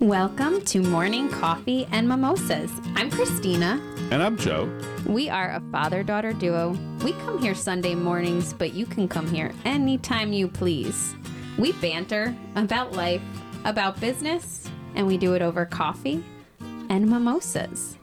Welcome 0.00 0.62
to 0.62 0.80
Morning 0.80 1.28
Coffee 1.28 1.86
and 1.92 2.08
Mimosas. 2.08 2.72
I'm 2.96 3.10
Christina. 3.10 3.78
And 4.10 4.22
I'm 4.22 4.38
Joe. 4.38 4.66
We 5.04 5.28
are 5.28 5.50
a 5.50 5.62
father 5.70 6.02
daughter 6.02 6.32
duo. 6.32 6.70
We 7.04 7.12
come 7.12 7.38
here 7.38 7.54
Sunday 7.54 7.94
mornings, 7.94 8.54
but 8.54 8.72
you 8.72 8.86
can 8.86 9.08
come 9.08 9.30
here 9.30 9.52
anytime 9.66 10.32
you 10.32 10.48
please. 10.48 11.14
We 11.58 11.72
banter 11.72 12.34
about 12.56 12.92
life, 12.92 13.20
about 13.66 14.00
business, 14.00 14.70
and 14.94 15.06
we 15.06 15.18
do 15.18 15.34
it 15.34 15.42
over 15.42 15.66
coffee 15.66 16.24
and 16.88 17.06
mimosas. 17.06 17.98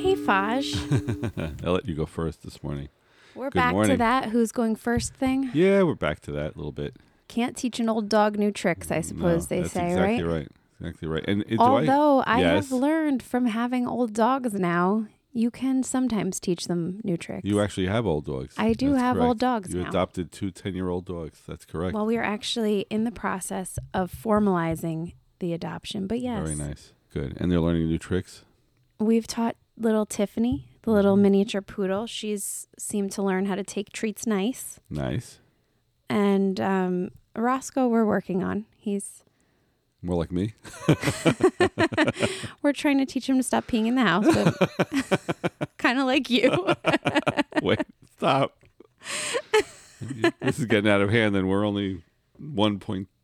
Hey, 0.00 0.16
Faj. 0.16 1.62
I'll 1.66 1.74
let 1.74 1.86
you 1.86 1.94
go 1.94 2.06
first 2.06 2.42
this 2.42 2.62
morning. 2.62 2.88
We're 3.34 3.50
Good 3.50 3.54
back 3.54 3.84
to 3.84 3.96
that 3.98 4.30
who's 4.30 4.50
going 4.50 4.76
first 4.76 5.12
thing. 5.12 5.50
Yeah, 5.52 5.82
we're 5.82 5.94
back 5.94 6.20
to 6.20 6.32
that 6.32 6.54
a 6.54 6.56
little 6.56 6.72
bit. 6.72 6.96
Can't 7.34 7.56
teach 7.56 7.80
an 7.80 7.88
old 7.88 8.08
dog 8.08 8.38
new 8.38 8.50
tricks, 8.52 8.90
I 8.90 9.00
suppose 9.00 9.42
No, 9.50 9.56
they 9.56 9.60
that's 9.62 9.72
say, 9.72 9.86
exactly 9.92 10.22
right? 10.24 10.32
right. 10.40 10.48
Exactly 10.80 11.08
right. 11.08 11.24
And 11.28 11.44
it, 11.48 11.58
Although 11.58 12.20
I, 12.26 12.40
Yes. 12.40 12.68
have 12.70 12.72
learned 12.78 13.22
from 13.22 13.46
having 13.46 13.86
old 13.86 14.12
dogs 14.12 14.52
now, 14.54 15.06
you 15.32 15.50
can 15.50 15.82
sometimes 15.82 16.38
teach 16.40 16.66
them 16.66 17.00
new 17.04 17.16
tricks. 17.16 17.44
you 17.44 17.60
actually 17.60 17.86
have 17.86 18.04
old 18.06 18.26
dogs. 18.26 18.54
I 18.58 18.72
do 18.74 18.90
That's 18.90 19.00
have 19.02 19.16
correct. 19.16 19.28
old 19.28 19.38
dogs 19.38 19.72
You 19.74 19.82
now. 19.82 19.88
adopted 19.88 20.30
two 20.32 20.50
10 20.50 20.74
year 20.74 20.88
old 20.90 21.06
dogs. 21.06 21.40
That's 21.48 21.64
correct. 21.64 21.94
well, 21.94 22.04
we 22.04 22.16
are 22.18 22.22
actually 22.36 22.84
in 22.90 23.04
the 23.04 23.12
process 23.12 23.78
of 23.94 24.12
formalizing 24.12 25.14
the 25.38 25.52
adoption, 25.54 26.06
but 26.06 26.20
yes, 26.20 26.42
Very 26.42 26.56
nice. 26.56 26.92
Good. 27.14 27.36
And 27.40 27.50
they're 27.50 27.60
learning 27.60 27.86
new 27.88 27.98
tricks. 27.98 28.44
we've 28.98 29.26
taught 29.26 29.56
little 29.78 30.04
Tiffany, 30.04 30.68
the 30.82 30.90
little 30.90 31.16
miniature 31.16 31.62
poodle. 31.62 32.06
She's 32.06 32.66
seemed 32.78 33.12
to 33.12 33.22
learn 33.22 33.46
how 33.46 33.54
to 33.54 33.64
take 33.64 33.90
treats 33.92 34.26
nice, 34.26 34.80
Nice. 34.90 35.38
and 36.10 36.60
um, 36.60 37.10
Roscoe, 37.36 37.88
we're 37.88 38.04
working 38.04 38.42
on. 38.42 38.66
He's 38.78 39.24
More 40.02 40.16
like 40.16 40.32
me. 40.32 40.54
we're 42.62 42.72
trying 42.72 42.98
to 42.98 43.06
teach 43.06 43.28
him 43.28 43.36
to 43.36 43.42
stop 43.42 43.66
peeing 43.66 43.86
in 43.86 43.94
the 43.94 44.02
house, 44.02 44.26
but 44.26 45.68
kind 45.78 45.98
of 45.98 46.06
like 46.06 46.28
you. 46.28 46.74
Wait, 47.62 47.80
stop. 48.16 48.58
this 50.40 50.58
is 50.58 50.66
getting 50.66 50.90
out 50.90 51.00
of 51.00 51.10
hand, 51.10 51.36
and 51.36 51.48
we're 51.48 51.64
only 51.64 52.02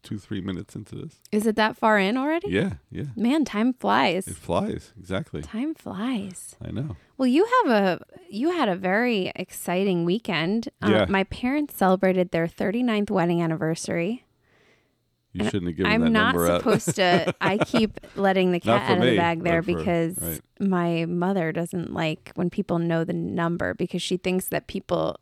1.23 0.05 0.43
minutes 0.43 0.75
into 0.77 0.95
this. 0.95 1.17
Is 1.33 1.47
it 1.47 1.57
that 1.57 1.77
far 1.77 1.99
in 1.99 2.17
already? 2.17 2.49
Yeah, 2.51 2.75
yeah. 2.91 3.05
Man, 3.17 3.45
time 3.45 3.73
flies. 3.75 4.29
It 4.29 4.37
flies. 4.37 4.93
Exactly. 4.99 5.43
Time 5.43 5.75
flies. 5.75 6.57
I 6.65 6.71
know. 6.71 6.97
Well, 7.17 7.27
you 7.29 7.47
have 7.65 7.73
a 7.73 8.01
you 8.31 8.51
had 8.51 8.69
a 8.69 8.77
very 8.77 9.33
exciting 9.35 10.05
weekend. 10.05 10.69
Uh, 10.83 10.91
Yeah. 10.91 11.07
my 11.09 11.25
parents 11.25 11.77
celebrated 11.77 12.31
their 12.31 12.47
39th 12.47 13.11
wedding 13.11 13.43
anniversary. 13.43 14.25
You 15.33 15.45
shouldn't 15.45 15.67
have 15.67 15.77
given 15.77 15.93
I'm 15.93 16.01
that 16.03 16.11
not 16.11 16.35
number 16.35 16.47
supposed 16.59 16.97
to. 16.97 17.35
I 17.41 17.59
keep 17.59 18.01
letting 18.17 18.51
the 18.53 18.61
cat 18.61 18.91
out 18.91 18.99
of 18.99 19.05
the 19.05 19.17
bag 19.17 19.45
there 19.45 19.63
for- 19.63 19.77
because 19.77 20.19
right. 20.19 20.41
my 20.59 21.05
mother 21.05 21.53
doesn't 21.53 21.93
like 21.93 22.33
when 22.35 22.51
people 22.51 22.79
know 22.79 23.05
the 23.05 23.13
number 23.13 23.75
because 23.75 24.03
she 24.03 24.17
thinks 24.17 24.47
that 24.49 24.67
people 24.67 25.19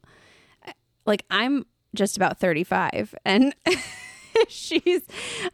like 1.06 1.24
I'm 1.30 1.66
just 1.94 2.16
about 2.16 2.38
35 2.38 3.14
and 3.24 3.54
she's 4.48 5.02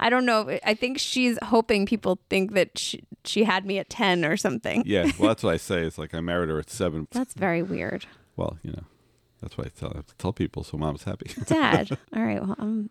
I 0.00 0.10
don't 0.10 0.26
know 0.26 0.58
I 0.64 0.74
think 0.74 0.98
she's 0.98 1.38
hoping 1.42 1.86
people 1.86 2.18
think 2.28 2.52
that 2.54 2.78
she, 2.78 3.02
she 3.24 3.44
had 3.44 3.66
me 3.66 3.78
at 3.78 3.88
10 3.90 4.24
or 4.24 4.36
something. 4.36 4.82
Yeah, 4.86 5.10
well, 5.18 5.28
that's 5.28 5.42
what 5.42 5.54
I 5.54 5.56
say. 5.56 5.82
It's 5.82 5.98
like 5.98 6.14
I 6.14 6.20
married 6.20 6.48
her 6.48 6.58
at 6.58 6.70
seven. 6.70 7.08
That's 7.10 7.34
very 7.34 7.62
weird. 7.62 8.06
Well, 8.36 8.58
you 8.62 8.72
know, 8.72 8.84
that's 9.42 9.58
why 9.58 9.64
I 9.64 9.68
tell, 9.68 9.90
I 9.92 9.96
have 9.96 10.06
to 10.06 10.14
tell 10.16 10.32
people 10.32 10.62
so 10.62 10.76
mom's 10.76 11.02
happy. 11.02 11.30
Dad. 11.46 11.98
All 12.14 12.22
right. 12.22 12.40
Well, 12.40 12.56
um, 12.58 12.90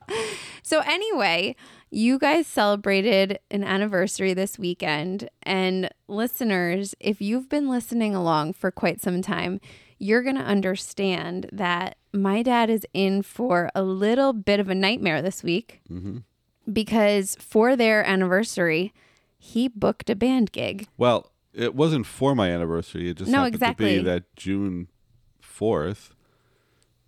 so 0.61 0.81
anyway, 0.81 1.55
you 1.89 2.19
guys 2.19 2.45
celebrated 2.45 3.39
an 3.49 3.63
anniversary 3.63 4.33
this 4.33 4.59
weekend, 4.59 5.29
and 5.43 5.89
listeners, 6.07 6.93
if 6.99 7.21
you've 7.21 7.49
been 7.49 7.69
listening 7.69 8.13
along 8.13 8.53
for 8.53 8.69
quite 8.69 9.01
some 9.01 9.21
time, 9.21 9.61
you're 10.01 10.23
going 10.23 10.35
to 10.35 10.41
understand 10.41 11.47
that 11.51 11.95
my 12.11 12.41
dad 12.41 12.71
is 12.71 12.87
in 12.91 13.21
for 13.21 13.69
a 13.75 13.83
little 13.83 14.33
bit 14.33 14.59
of 14.59 14.67
a 14.67 14.73
nightmare 14.73 15.21
this 15.21 15.43
week 15.43 15.79
mm-hmm. 15.89 16.17
because 16.73 17.37
for 17.39 17.75
their 17.75 18.03
anniversary, 18.03 18.93
he 19.37 19.67
booked 19.67 20.09
a 20.09 20.15
band 20.15 20.51
gig. 20.51 20.87
well, 20.97 21.31
it 21.53 21.75
wasn't 21.75 22.05
for 22.05 22.33
my 22.33 22.49
anniversary. 22.49 23.09
It 23.09 23.17
just 23.17 23.29
No, 23.29 23.39
happened 23.39 23.55
exactly. 23.55 23.95
to 23.97 24.01
be 24.01 24.05
that 24.05 24.35
June 24.37 24.87
4th 25.43 26.11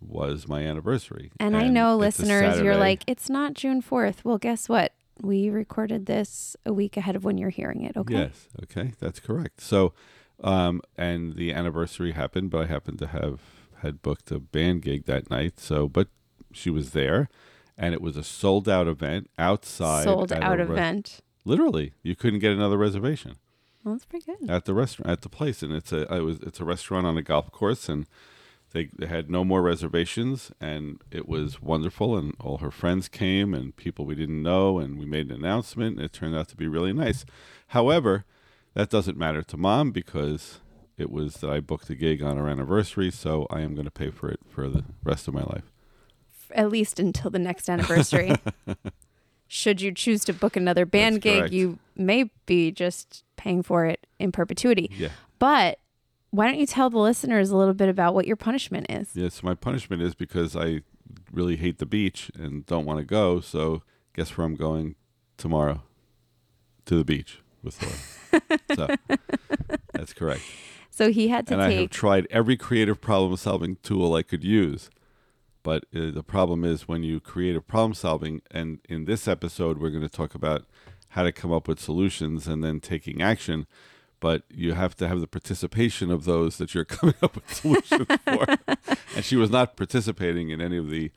was 0.00 0.46
my 0.46 0.60
anniversary. 0.60 1.32
And, 1.40 1.56
I 1.56 1.68
know 1.68 1.96
listeners, 1.96 2.60
you're 2.60 2.76
like, 2.76 3.02
it's 3.06 3.30
not 3.30 3.54
June 3.54 3.82
4th. 3.82 4.16
Well, 4.22 4.36
guess 4.38 4.68
what? 4.68 4.92
We 5.20 5.48
recorded 5.48 6.04
this 6.06 6.56
a 6.66 6.72
week 6.74 6.96
ahead 6.98 7.16
of 7.16 7.24
when 7.24 7.38
you're 7.38 7.50
hearing 7.50 7.82
it. 7.84 7.96
Okay. 7.96 8.14
Yes, 8.14 8.48
okay, 8.64 8.92
that's 9.00 9.18
correct. 9.18 9.62
So, 9.62 9.94
um, 10.42 10.82
and 10.96 11.36
the 11.36 11.52
anniversary 11.52 12.12
happened, 12.12 12.50
but 12.50 12.62
I 12.62 12.66
happened 12.66 12.98
to 13.00 13.06
have 13.08 13.40
had 13.82 14.02
booked 14.02 14.30
a 14.30 14.38
band 14.38 14.82
gig 14.82 15.04
that 15.06 15.30
night. 15.30 15.58
So, 15.60 15.88
but 15.88 16.08
she 16.52 16.70
was 16.70 16.90
there, 16.90 17.28
and 17.76 17.94
it 17.94 18.00
was 18.00 18.16
a 18.16 18.24
sold 18.24 18.68
out 18.68 18.88
event 18.88 19.30
outside. 19.38 20.04
Sold 20.04 20.32
out 20.32 20.58
re- 20.58 20.64
event. 20.64 21.20
Literally, 21.44 21.92
you 22.02 22.16
couldn't 22.16 22.38
get 22.40 22.52
another 22.52 22.78
reservation. 22.78 23.36
Well, 23.84 23.94
that's 23.94 24.06
pretty 24.06 24.24
good. 24.24 24.50
at 24.50 24.64
the 24.64 24.72
restaurant 24.72 25.10
at 25.10 25.20
the 25.20 25.28
place 25.28 25.62
and 25.62 25.70
it's 25.74 25.92
a 25.92 26.10
it 26.10 26.20
was 26.20 26.38
it's 26.40 26.58
a 26.58 26.64
restaurant 26.64 27.06
on 27.06 27.18
a 27.18 27.22
golf 27.22 27.50
course 27.52 27.86
and 27.86 28.06
they, 28.72 28.88
they 28.98 29.04
had 29.04 29.30
no 29.30 29.44
more 29.44 29.60
reservations 29.60 30.50
and 30.58 31.02
it 31.10 31.28
was 31.28 31.60
wonderful 31.60 32.16
and 32.16 32.34
all 32.40 32.56
her 32.58 32.70
friends 32.70 33.08
came 33.08 33.52
and 33.52 33.76
people 33.76 34.06
we 34.06 34.14
didn't 34.14 34.42
know 34.42 34.78
and 34.78 34.98
we 34.98 35.04
made 35.04 35.26
an 35.26 35.32
announcement 35.36 35.96
and 35.96 36.04
it 36.06 36.14
turned 36.14 36.34
out 36.34 36.48
to 36.48 36.56
be 36.56 36.66
really 36.66 36.94
nice 36.94 37.26
however 37.68 38.24
that 38.74 38.90
doesn't 38.90 39.16
matter 39.16 39.42
to 39.42 39.56
mom 39.56 39.90
because 39.90 40.60
it 40.96 41.10
was 41.10 41.34
that 41.36 41.50
I 41.50 41.60
booked 41.60 41.90
a 41.90 41.94
gig 41.94 42.22
on 42.22 42.38
our 42.38 42.48
anniversary 42.48 43.10
so 43.10 43.46
I 43.50 43.60
am 43.60 43.74
going 43.74 43.84
to 43.86 43.90
pay 43.90 44.10
for 44.10 44.30
it 44.30 44.40
for 44.48 44.68
the 44.68 44.84
rest 45.02 45.26
of 45.28 45.34
my 45.34 45.42
life 45.42 45.72
At 46.52 46.70
least 46.70 47.00
until 47.00 47.30
the 47.30 47.38
next 47.38 47.68
anniversary. 47.68 48.32
Should 49.48 49.80
you 49.80 49.92
choose 49.92 50.24
to 50.24 50.32
book 50.32 50.56
another 50.56 50.86
band 50.86 51.16
That's 51.16 51.22
gig, 51.24 51.38
correct. 51.40 51.52
you 51.52 51.78
may 51.96 52.30
be 52.46 52.70
just 52.72 53.24
paying 53.36 53.62
for 53.62 53.84
it 53.86 54.06
in 54.18 54.32
perpetuity. 54.32 54.90
yeah 54.96 55.08
But 55.38 55.78
why 56.30 56.46
don't 56.46 56.58
you 56.58 56.66
tell 56.66 56.90
the 56.90 56.98
listeners 56.98 57.50
a 57.50 57.56
little 57.56 57.74
bit 57.74 57.88
about 57.88 58.14
what 58.14 58.26
your 58.26 58.34
punishment 58.36 58.86
is? 58.90 59.10
Yes, 59.14 59.42
my 59.44 59.54
punishment 59.54 60.02
is 60.02 60.14
because 60.16 60.56
I 60.56 60.80
really 61.30 61.54
hate 61.56 61.78
the 61.78 61.86
beach 61.86 62.30
and 62.36 62.66
don't 62.66 62.84
want 62.86 62.98
to 62.98 63.04
go. 63.04 63.38
So 63.40 63.82
guess 64.14 64.36
where 64.36 64.44
I'm 64.44 64.56
going 64.56 64.96
tomorrow? 65.36 65.82
To 66.86 66.96
the 66.96 67.04
beach 67.04 67.38
with 67.62 67.80
Laura. 67.82 67.94
so 68.74 68.88
that's 69.92 70.12
correct. 70.12 70.42
So 70.96 71.10
he 71.10 71.26
had 71.26 71.48
to 71.48 71.54
and 71.54 71.62
I 71.62 71.72
have 71.72 71.90
tried 71.90 72.28
every 72.30 72.56
creative 72.56 73.00
problem 73.00 73.36
solving 73.36 73.78
tool 73.82 74.14
I 74.14 74.22
could 74.22 74.44
use. 74.44 74.90
But 75.64 75.86
uh, 75.92 76.12
the 76.12 76.22
problem 76.22 76.62
is 76.62 76.86
when 76.86 77.02
you 77.02 77.18
creative 77.18 77.66
problem 77.66 77.94
solving, 77.94 78.42
and 78.52 78.78
in 78.88 79.06
this 79.06 79.26
episode, 79.26 79.78
we're 79.78 79.90
going 79.90 80.02
to 80.04 80.08
talk 80.08 80.36
about 80.36 80.66
how 81.08 81.24
to 81.24 81.32
come 81.32 81.52
up 81.52 81.66
with 81.66 81.80
solutions 81.80 82.46
and 82.46 82.62
then 82.62 82.78
taking 82.78 83.20
action. 83.20 83.66
But 84.20 84.44
you 84.48 84.74
have 84.74 84.94
to 84.98 85.08
have 85.08 85.20
the 85.20 85.26
participation 85.26 86.12
of 86.12 86.26
those 86.26 86.58
that 86.58 86.74
you're 86.74 86.84
coming 86.98 87.16
up 87.22 87.34
with 87.34 87.52
solutions 87.52 88.06
for. 88.24 88.46
and 89.16 89.24
she 89.24 89.34
was 89.34 89.50
not 89.50 89.76
participating 89.76 90.50
in 90.50 90.60
any 90.60 90.76
of 90.76 90.90
the 90.90 91.10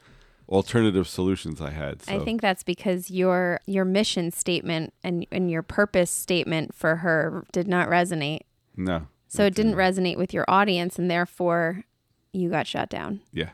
alternative 0.50 1.08
solutions 1.08 1.60
I 1.62 1.72
had. 1.72 2.02
So 2.04 2.14
I 2.14 2.20
think 2.24 2.42
that's 2.42 2.64
because 2.64 3.12
your 3.12 3.60
your 3.66 3.86
mission 3.86 4.32
statement 4.32 4.94
and, 5.04 5.26
and 5.32 5.52
your 5.52 5.62
purpose 5.64 6.10
statement 6.12 6.74
for 6.74 6.98
her 6.98 7.46
did 7.52 7.68
not 7.68 7.90
resonate. 7.90 8.42
no. 8.76 9.08
So 9.30 9.44
it 9.44 9.56
didn't 9.56 9.76
resonate 9.76 10.18
with 10.18 10.34
your 10.34 10.46
audience, 10.48 10.98
and 10.98 11.12
therefore 11.12 11.84
you 12.32 12.50
got 12.50 12.66
shut 12.66 12.88
down. 12.90 13.20
Yeah. 13.34 13.50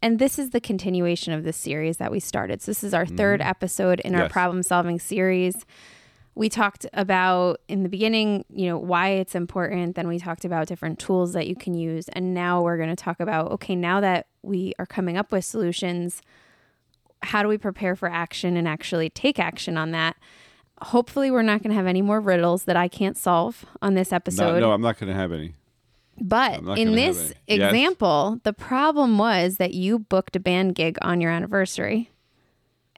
and 0.00 0.18
this 0.18 0.38
is 0.38 0.50
the 0.50 0.60
continuation 0.60 1.34
of 1.34 1.44
this 1.44 1.56
series 1.56 1.98
that 1.98 2.10
we 2.10 2.18
started. 2.18 2.62
So 2.62 2.70
this 2.70 2.82
is 2.82 2.94
our 2.94 3.04
third 3.04 3.42
episode 3.42 4.00
in 4.00 4.14
our 4.14 4.22
Mm-hmm. 4.22 4.32
Problem 4.32 4.62
solving 4.62 4.98
series. 4.98 5.66
We 6.34 6.48
talked 6.48 6.86
about 6.92 7.60
in 7.68 7.82
the 7.82 7.88
beginning, 7.88 8.44
you 8.48 8.68
know, 8.68 8.78
why 8.78 9.08
it's 9.10 9.34
important. 9.34 9.96
Then 9.96 10.06
we 10.08 10.18
talked 10.18 10.44
about 10.44 10.66
different 10.68 10.98
tools 11.00 11.32
that 11.34 11.46
you 11.48 11.56
can 11.56 11.74
use. 11.74 12.08
And 12.10 12.32
now 12.32 12.62
we're 12.62 12.76
going 12.78 12.88
to 12.88 12.96
talk 12.96 13.18
about 13.20 13.50
okay, 13.52 13.74
now 13.76 14.00
that 14.00 14.28
we 14.48 14.74
are 14.78 14.86
coming 14.86 15.16
up 15.16 15.30
with 15.30 15.44
solutions, 15.44 16.22
how 17.22 17.42
do 17.42 17.48
we 17.48 17.58
prepare 17.58 17.94
for 17.94 18.08
action 18.08 18.56
and 18.56 18.66
actually 18.66 19.10
take 19.10 19.38
action 19.38 19.76
on 19.76 19.90
that? 19.92 20.16
Hopefully, 20.80 21.30
we're 21.30 21.42
not 21.42 21.62
going 21.62 21.70
to 21.70 21.76
have 21.76 21.86
any 21.86 22.02
more 22.02 22.20
riddles 22.20 22.64
that 22.64 22.76
I 22.76 22.88
can't 22.88 23.16
solve 23.16 23.64
on 23.82 23.94
this 23.94 24.12
episode. 24.12 24.54
No, 24.54 24.60
no, 24.60 24.72
I'm 24.72 24.80
not 24.80 24.98
going 24.98 25.08
to 25.12 25.18
have 25.18 25.32
any. 25.32 25.54
But 26.20 26.60
in 26.78 26.94
this 26.94 27.32
any. 27.48 27.60
Yes. 27.60 27.72
example, 27.72 28.40
the 28.42 28.52
problem 28.52 29.18
was 29.18 29.56
that 29.56 29.74
you 29.74 29.98
booked 29.98 30.36
a 30.36 30.40
band 30.40 30.74
gig 30.74 30.98
on 31.02 31.20
your 31.20 31.30
anniversary. 31.30 32.10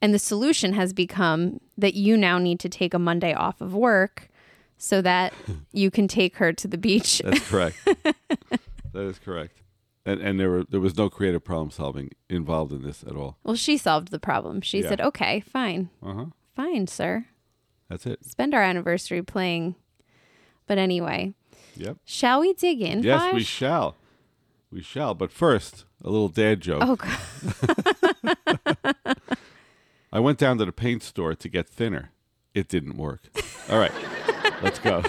And 0.02 0.14
the 0.14 0.18
solution 0.18 0.72
has 0.72 0.92
become 0.92 1.60
that 1.76 1.94
you 1.94 2.16
now 2.16 2.38
need 2.38 2.58
to 2.60 2.68
take 2.68 2.94
a 2.94 2.98
Monday 2.98 3.34
off 3.34 3.60
of 3.60 3.74
work 3.74 4.30
so 4.78 5.02
that 5.02 5.34
you 5.72 5.90
can 5.90 6.08
take 6.08 6.36
her 6.36 6.52
to 6.54 6.66
the 6.66 6.78
beach. 6.78 7.20
That's 7.24 7.48
correct. 7.48 7.76
that 7.84 9.02
is 9.02 9.18
correct. 9.18 9.60
And 10.06 10.20
and 10.20 10.38
there 10.40 10.50
were 10.50 10.64
there 10.64 10.80
was 10.80 10.96
no 10.96 11.08
creative 11.10 11.44
problem 11.44 11.70
solving 11.70 12.10
involved 12.28 12.72
in 12.72 12.82
this 12.82 13.02
at 13.04 13.14
all. 13.16 13.36
Well, 13.44 13.56
she 13.56 13.76
solved 13.76 14.08
the 14.10 14.18
problem. 14.20 14.60
She 14.60 14.80
Yeah. 14.82 14.88
said, 14.88 15.00
"Okay, 15.00 15.40
fine, 15.40 15.90
Uh 16.02 16.14
huh. 16.14 16.24
fine, 16.54 16.86
sir. 16.86 17.26
That's 17.88 18.06
it. 18.06 18.24
Spend 18.24 18.54
our 18.54 18.62
anniversary 18.62 19.22
playing." 19.22 19.74
But 20.66 20.78
anyway, 20.78 21.34
Yep. 21.76 21.96
shall 22.04 22.40
we 22.40 22.52
dig 22.54 22.80
in? 22.80 23.02
Yes, 23.02 23.32
we 23.34 23.42
shall. 23.42 23.96
We 24.70 24.82
shall. 24.82 25.14
But 25.14 25.32
first, 25.32 25.84
a 26.04 26.10
little 26.10 26.28
dad 26.28 26.60
joke. 26.60 26.82
Oh 26.84 26.96
God. 26.96 27.18
I 30.12 30.18
went 30.20 30.38
down 30.38 30.58
to 30.58 30.64
the 30.64 30.72
paint 30.72 31.02
store 31.02 31.34
to 31.34 31.48
get 31.48 31.68
thinner. 31.68 32.10
It 32.54 32.68
didn't 32.68 32.96
work. 32.96 33.22
All 33.68 33.78
right, 33.78 33.92
let's 34.62 34.78
go. 34.80 35.02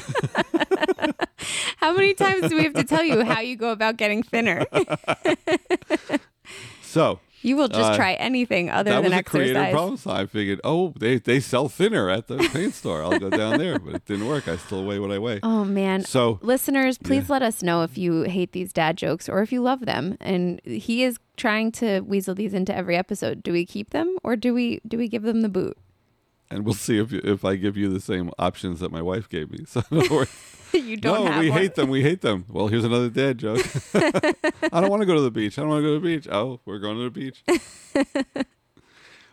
How 1.77 1.93
many 1.93 2.13
times 2.13 2.49
do 2.49 2.55
we 2.57 2.63
have 2.63 2.73
to 2.73 2.83
tell 2.83 3.03
you 3.03 3.23
how 3.23 3.39
you 3.41 3.55
go 3.55 3.71
about 3.71 3.97
getting 3.97 4.23
thinner? 4.23 4.65
So 6.83 7.19
You 7.43 7.55
will 7.55 7.69
just 7.69 7.91
Uh, 7.93 7.95
try 7.95 8.13
anything 8.13 8.69
other 8.69 8.91
that 8.91 9.01
than 9.01 9.11
was 9.11 9.19
a 9.19 9.23
creative 9.23 9.55
exercise. 9.55 9.73
problem. 9.73 9.97
So 9.97 10.11
I 10.11 10.25
figured, 10.27 10.59
oh, 10.63 10.93
they 10.99 11.17
they 11.17 11.39
sell 11.39 11.69
thinner 11.69 12.09
at 12.09 12.27
the 12.27 12.37
paint 12.53 12.73
store. 12.75 13.01
I'll 13.01 13.17
go 13.17 13.29
down 13.31 13.57
there. 13.57 13.79
But 13.79 13.95
it 13.95 14.05
didn't 14.05 14.27
work. 14.27 14.47
I 14.47 14.57
still 14.57 14.83
weigh 14.83 14.99
what 14.99 15.11
I 15.11 15.17
weigh. 15.17 15.39
Oh 15.41 15.63
man. 15.63 16.03
So 16.03 16.37
Listeners, 16.43 16.97
please 16.97 17.29
let 17.29 17.41
us 17.41 17.63
know 17.63 17.81
if 17.83 17.97
you 17.97 18.23
hate 18.23 18.51
these 18.51 18.71
dad 18.73 18.97
jokes 18.97 19.27
or 19.29 19.41
if 19.41 19.51
you 19.51 19.61
love 19.61 19.85
them. 19.85 20.17
And 20.19 20.59
he 20.65 21.03
is 21.03 21.17
trying 21.37 21.71
to 21.73 22.01
weasel 22.01 22.35
these 22.35 22.53
into 22.53 22.75
every 22.75 22.95
episode. 22.97 23.41
Do 23.41 23.53
we 23.53 23.65
keep 23.65 23.89
them 23.91 24.17
or 24.23 24.35
do 24.35 24.53
we 24.53 24.81
do 24.87 24.97
we 24.97 25.07
give 25.07 25.23
them 25.23 25.41
the 25.41 25.49
boot? 25.49 25.77
And 26.51 26.65
we'll 26.65 26.73
see 26.73 26.99
if 26.99 27.13
if 27.13 27.43
I 27.45 27.55
give 27.55 27.77
you 27.77 27.89
the 27.89 27.99
same 27.99 28.31
options 28.37 28.79
that 28.81 28.91
my 28.91 29.01
wife 29.01 29.27
gave 29.29 29.51
me. 29.51 29.59
So 29.67 29.81
in 29.89 29.99
other 29.99 30.15
words, 30.15 30.31
you 30.73 30.97
don't 30.97 31.25
no, 31.25 31.39
we 31.39 31.49
one. 31.49 31.59
hate 31.59 31.75
them. 31.75 31.89
We 31.89 32.01
hate 32.03 32.21
them. 32.21 32.45
Well, 32.49 32.67
here's 32.67 32.83
another 32.83 33.09
dad 33.09 33.37
joke. 33.37 33.65
I 33.93 34.81
don't 34.81 34.89
want 34.89 35.01
to 35.01 35.05
go 35.05 35.15
to 35.15 35.21
the 35.21 35.31
beach. 35.31 35.57
I 35.57 35.61
don't 35.61 35.69
want 35.69 35.83
to 35.83 35.87
go 35.87 35.93
to 35.95 35.99
the 35.99 36.05
beach. 36.05 36.27
Oh, 36.31 36.59
we're 36.65 36.79
going 36.79 36.97
to 36.97 37.03
the 37.03 37.09
beach. 37.09 37.43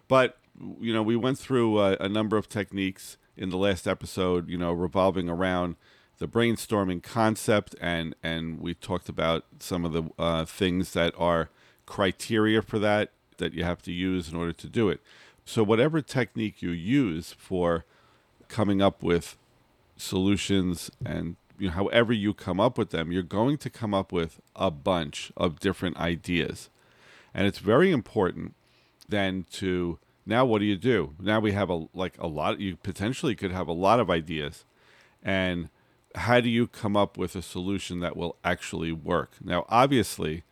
but 0.08 0.38
you 0.80 0.92
know, 0.92 1.02
we 1.02 1.16
went 1.16 1.38
through 1.38 1.76
uh, 1.78 1.96
a 2.00 2.08
number 2.08 2.36
of 2.36 2.48
techniques 2.48 3.16
in 3.36 3.50
the 3.50 3.58
last 3.58 3.86
episode. 3.86 4.48
You 4.48 4.58
know, 4.58 4.72
revolving 4.72 5.28
around 5.28 5.76
the 6.18 6.28
brainstorming 6.28 7.02
concept, 7.02 7.74
and 7.80 8.14
and 8.22 8.60
we 8.60 8.74
talked 8.74 9.08
about 9.08 9.44
some 9.60 9.84
of 9.84 9.92
the 9.92 10.04
uh, 10.18 10.44
things 10.44 10.92
that 10.92 11.14
are 11.18 11.50
criteria 11.86 12.60
for 12.62 12.78
that 12.78 13.12
that 13.38 13.54
you 13.54 13.64
have 13.64 13.80
to 13.82 13.92
use 13.92 14.28
in 14.28 14.36
order 14.36 14.52
to 14.52 14.68
do 14.68 14.88
it. 14.88 15.00
So 15.48 15.64
whatever 15.64 16.02
technique 16.02 16.60
you 16.60 16.72
use 16.72 17.34
for 17.38 17.86
coming 18.48 18.82
up 18.82 19.02
with 19.02 19.38
solutions 19.96 20.90
and 21.02 21.36
you 21.58 21.68
know, 21.68 21.72
however 21.72 22.12
you 22.12 22.34
come 22.34 22.60
up 22.60 22.76
with 22.76 22.90
them, 22.90 23.10
you're 23.12 23.22
going 23.22 23.56
to 23.56 23.70
come 23.70 23.94
up 23.94 24.12
with 24.12 24.42
a 24.54 24.70
bunch 24.70 25.32
of 25.38 25.58
different 25.58 25.96
ideas. 25.96 26.68
And 27.32 27.46
it's 27.46 27.60
very 27.60 27.90
important 27.92 28.56
then 29.08 29.46
to 29.52 29.98
now 30.26 30.44
what 30.44 30.58
do 30.58 30.66
you 30.66 30.76
do? 30.76 31.14
Now 31.18 31.40
we 31.40 31.52
have 31.52 31.70
a 31.70 31.86
like 31.94 32.18
a 32.18 32.26
lot 32.26 32.60
you 32.60 32.76
potentially 32.76 33.34
could 33.34 33.50
have 33.50 33.68
a 33.68 33.72
lot 33.72 34.00
of 34.00 34.10
ideas. 34.10 34.66
And 35.22 35.70
how 36.14 36.42
do 36.42 36.50
you 36.50 36.66
come 36.66 36.94
up 36.94 37.16
with 37.16 37.34
a 37.34 37.40
solution 37.40 38.00
that 38.00 38.18
will 38.18 38.36
actually 38.44 38.92
work? 38.92 39.36
Now 39.42 39.64
obviously 39.70 40.44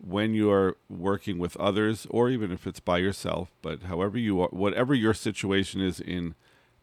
when 0.00 0.34
you're 0.34 0.76
working 0.88 1.38
with 1.38 1.56
others 1.56 2.06
or 2.10 2.30
even 2.30 2.52
if 2.52 2.66
it's 2.66 2.80
by 2.80 2.98
yourself, 2.98 3.50
but 3.62 3.82
however 3.84 4.18
you 4.18 4.40
are 4.40 4.48
whatever 4.48 4.94
your 4.94 5.14
situation 5.14 5.80
is 5.80 6.00
in 6.00 6.34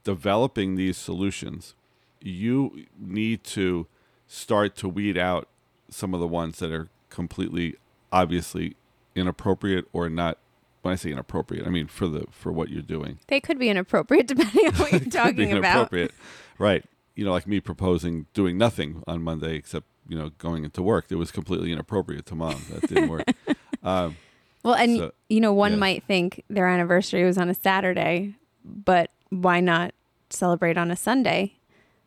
developing 0.04 0.76
these 0.76 0.98
solutions, 0.98 1.76
you 2.22 2.86
need 3.00 3.44
to 3.44 3.88
start 4.28 4.76
to 4.78 4.90
weed 4.90 5.18
out 5.18 5.48
some 5.90 6.14
of 6.14 6.20
the 6.20 6.28
ones 6.28 6.60
that 6.60 6.72
are 6.72 6.90
completely 7.10 7.76
obviously 8.12 8.76
inappropriate 9.16 9.86
or 9.94 10.10
not 10.10 10.38
when 10.82 10.92
I 10.92 10.96
say 10.96 11.10
inappropriate, 11.10 11.66
I 11.66 11.70
mean 11.70 11.88
for 11.88 12.08
the 12.08 12.26
for 12.30 12.52
what 12.52 12.70
you're 12.70 12.84
doing. 12.84 13.18
They 13.28 13.40
could 13.40 13.58
be 13.58 13.70
inappropriate 13.70 14.28
depending 14.28 14.68
on 14.68 14.74
what 14.74 14.92
you're 14.92 15.00
talking 15.10 15.52
about. 15.52 15.72
inappropriate. 15.72 16.12
Right. 16.60 16.86
You 17.16 17.26
know, 17.26 17.32
like 17.32 17.48
me 17.48 17.60
proposing 17.60 18.28
doing 18.34 18.58
nothing 18.58 19.02
on 19.08 19.24
Monday 19.24 19.56
except, 19.56 19.88
you 20.08 20.18
know, 20.18 20.30
going 20.38 20.64
into 20.64 20.82
work. 20.82 21.06
It 21.10 21.16
was 21.16 21.32
completely 21.32 21.72
inappropriate 21.72 22.26
to 22.28 22.36
mom. 22.36 22.62
That 22.72 22.88
didn't 22.88 23.10
work. 23.10 23.24
um, 23.84 24.16
Well, 24.64 24.76
and 24.76 24.98
So- 24.98 25.12
you 25.30 25.40
know, 25.42 25.54
one 25.54 25.74
yes. 25.74 25.80
might 25.80 26.04
think 26.04 26.44
their 26.50 26.68
anniversary 26.68 27.24
was 27.26 27.38
on 27.38 27.50
a 27.50 27.54
Saturday, 27.54 28.36
but 28.64 29.12
why 29.30 29.60
not 29.60 29.94
celebrate 30.30 30.78
on 30.78 30.92
a 30.92 30.96
Sunday? 30.96 31.54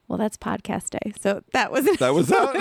Well, 0.06 0.18
that's 0.18 0.36
podcast 0.36 0.90
day. 0.90 1.12
So 1.20 1.42
that 1.52 1.70
was 1.70 1.84
that 1.98 2.14
was 2.14 2.32
out. 2.32 2.56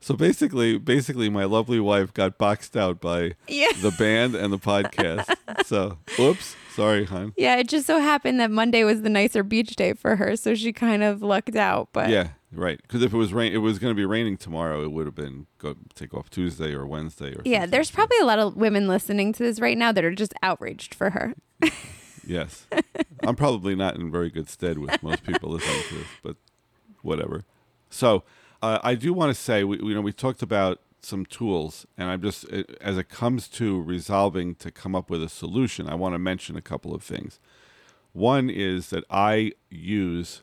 So 0.00 0.14
basically, 0.14 0.78
basically, 0.78 1.28
my 1.28 1.44
lovely 1.44 1.78
wife 1.80 2.12
got 2.14 2.38
boxed 2.38 2.76
out 2.76 3.00
by 3.00 3.34
Yeah. 3.48 3.68
the 3.80 3.90
band 3.92 4.34
and 4.34 4.52
the 4.52 4.58
podcast. 4.58 5.34
So, 5.66 5.98
oops, 6.18 6.56
sorry, 6.74 7.04
hon. 7.04 7.32
Yeah, 7.36 7.56
it 7.56 7.68
just 7.68 7.86
so 7.86 8.00
happened 8.00 8.40
that 8.40 8.50
Monday 8.50 8.82
was 8.82 9.02
the 9.02 9.10
nicer 9.10 9.42
beach 9.42 9.76
day 9.76 9.92
for 9.92 10.16
her, 10.16 10.34
so 10.36 10.54
she 10.54 10.72
kind 10.72 11.02
of 11.02 11.22
lucked 11.22 11.54
out. 11.54 11.90
But 11.92 12.08
Yeah, 12.08 12.28
right. 12.52 12.80
Because 12.82 13.02
if 13.02 13.12
it 13.12 13.16
was 13.16 13.32
rain, 13.32 13.52
it 13.52 13.58
was 13.58 13.78
going 13.78 13.90
to 13.90 13.96
be 13.96 14.04
raining 14.06 14.36
tomorrow. 14.36 14.82
It 14.82 14.90
would 14.92 15.06
have 15.06 15.14
been 15.14 15.46
go 15.58 15.74
take 15.94 16.14
off 16.14 16.30
Tuesday 16.30 16.72
or 16.72 16.86
Wednesday 16.86 17.34
or 17.34 17.42
yeah, 17.44 17.66
there's 17.66 17.90
probably 17.90 18.16
a 18.20 18.24
lot 18.24 18.38
of 18.38 18.56
women 18.56 18.88
listening 18.88 19.32
to 19.34 19.42
this 19.42 19.60
right 19.60 19.76
now 19.76 19.92
that 19.92 20.04
are 20.04 20.14
just 20.14 20.32
outraged 20.42 20.94
for 20.94 21.10
her. 21.10 21.34
yes. 22.26 22.66
I'm 23.22 23.36
probably 23.36 23.74
not 23.76 23.96
in 23.96 24.10
very 24.10 24.30
good 24.30 24.48
stead 24.48 24.78
with 24.78 25.02
most 25.02 25.24
people 25.24 25.50
listening 25.50 25.82
to 25.88 25.94
this, 25.96 26.06
but 26.22 26.36
whatever. 27.02 27.44
So 27.90 28.22
uh, 28.62 28.78
I 28.82 28.94
do 28.94 29.12
want 29.12 29.34
to 29.34 29.40
say, 29.40 29.64
we, 29.64 29.78
you 29.78 29.94
know, 29.94 30.00
we 30.00 30.12
talked 30.12 30.42
about 30.42 30.80
some 31.02 31.24
tools, 31.24 31.86
and 31.96 32.10
I'm 32.10 32.20
just 32.22 32.44
uh, 32.52 32.62
as 32.80 32.98
it 32.98 33.08
comes 33.08 33.48
to 33.48 33.80
resolving 33.82 34.54
to 34.56 34.70
come 34.70 34.94
up 34.94 35.08
with 35.10 35.22
a 35.22 35.28
solution, 35.28 35.88
I 35.88 35.94
want 35.94 36.14
to 36.14 36.18
mention 36.18 36.56
a 36.56 36.60
couple 36.62 36.94
of 36.94 37.02
things. 37.02 37.40
One 38.12 38.50
is 38.50 38.90
that 38.90 39.04
I 39.10 39.52
use 39.70 40.42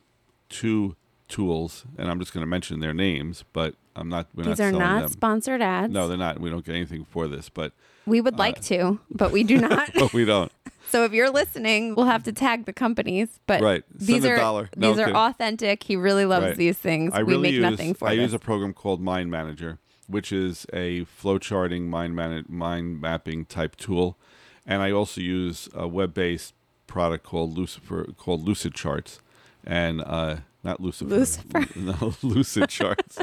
two 0.49 0.95
tools, 1.27 1.85
and 1.97 2.09
I'm 2.09 2.19
just 2.19 2.33
going 2.33 2.41
to 2.41 2.47
mention 2.47 2.79
their 2.79 2.93
names, 2.93 3.43
but 3.53 3.75
I'm 3.95 4.09
not. 4.09 4.27
We're 4.33 4.43
These 4.45 4.59
not 4.59 4.65
are 4.65 4.71
selling 4.71 4.79
not 4.79 5.01
them. 5.01 5.09
sponsored 5.11 5.61
ads. 5.61 5.93
No, 5.93 6.07
they're 6.07 6.17
not. 6.17 6.39
We 6.39 6.49
don't 6.49 6.65
get 6.65 6.75
anything 6.75 7.05
for 7.05 7.27
this, 7.27 7.49
but 7.49 7.73
we 8.05 8.19
Uh, 8.19 8.23
would 8.23 8.39
like 8.39 8.61
to, 8.63 8.99
but 9.11 9.31
we 9.31 9.43
do 9.43 9.57
not. 9.59 9.89
but 9.95 10.13
we 10.13 10.25
don't. 10.25 10.51
so 10.89 11.03
if 11.03 11.11
you're 11.13 11.29
listening, 11.29 11.95
we'll 11.95 12.05
have 12.05 12.23
to 12.23 12.31
tag 12.31 12.65
the 12.65 12.73
companies. 12.73 13.39
But 13.47 13.61
Right. 13.61 13.83
These 13.93 14.25
are. 14.25 14.69
No, 14.75 14.93
these 14.93 14.99
are 14.99 15.11
authentic. 15.13 15.83
He 15.83 15.95
really 15.95 16.25
loves 16.25 16.45
Right. 16.47 16.55
these 16.57 16.77
things. 16.77 17.11
I 17.13 17.23
we 17.23 17.33
really 17.33 17.41
make 17.43 17.53
use, 17.53 17.61
nothing 17.61 17.93
for 17.93 18.07
I 18.07 18.15
this. 18.15 18.23
use 18.23 18.33
a 18.33 18.39
program 18.39 18.73
called 18.73 19.01
Mind 19.01 19.29
Manager, 19.31 19.79
which 20.07 20.31
is 20.31 20.65
a 20.73 21.05
flowcharting 21.05 21.87
mind 21.87 22.15
man- 22.15 22.45
mind 22.47 23.01
mapping 23.01 23.45
type 23.45 23.75
tool, 23.75 24.17
and 24.65 24.81
I 24.81 24.91
also 24.91 25.21
use 25.21 25.69
a 25.73 25.87
web-based 25.87 26.53
product 26.87 27.23
called 27.25 27.57
Lucifer 27.57 28.07
called 28.17 28.45
Lucid 28.47 28.73
Charts, 28.73 29.19
and 29.65 30.01
uh, 30.01 30.37
not 30.63 30.79
Lucifer, 30.81 31.09
Lucifer. 31.09 31.65
no 31.79 32.13
Lucid 32.21 32.69
Charts. 32.69 33.19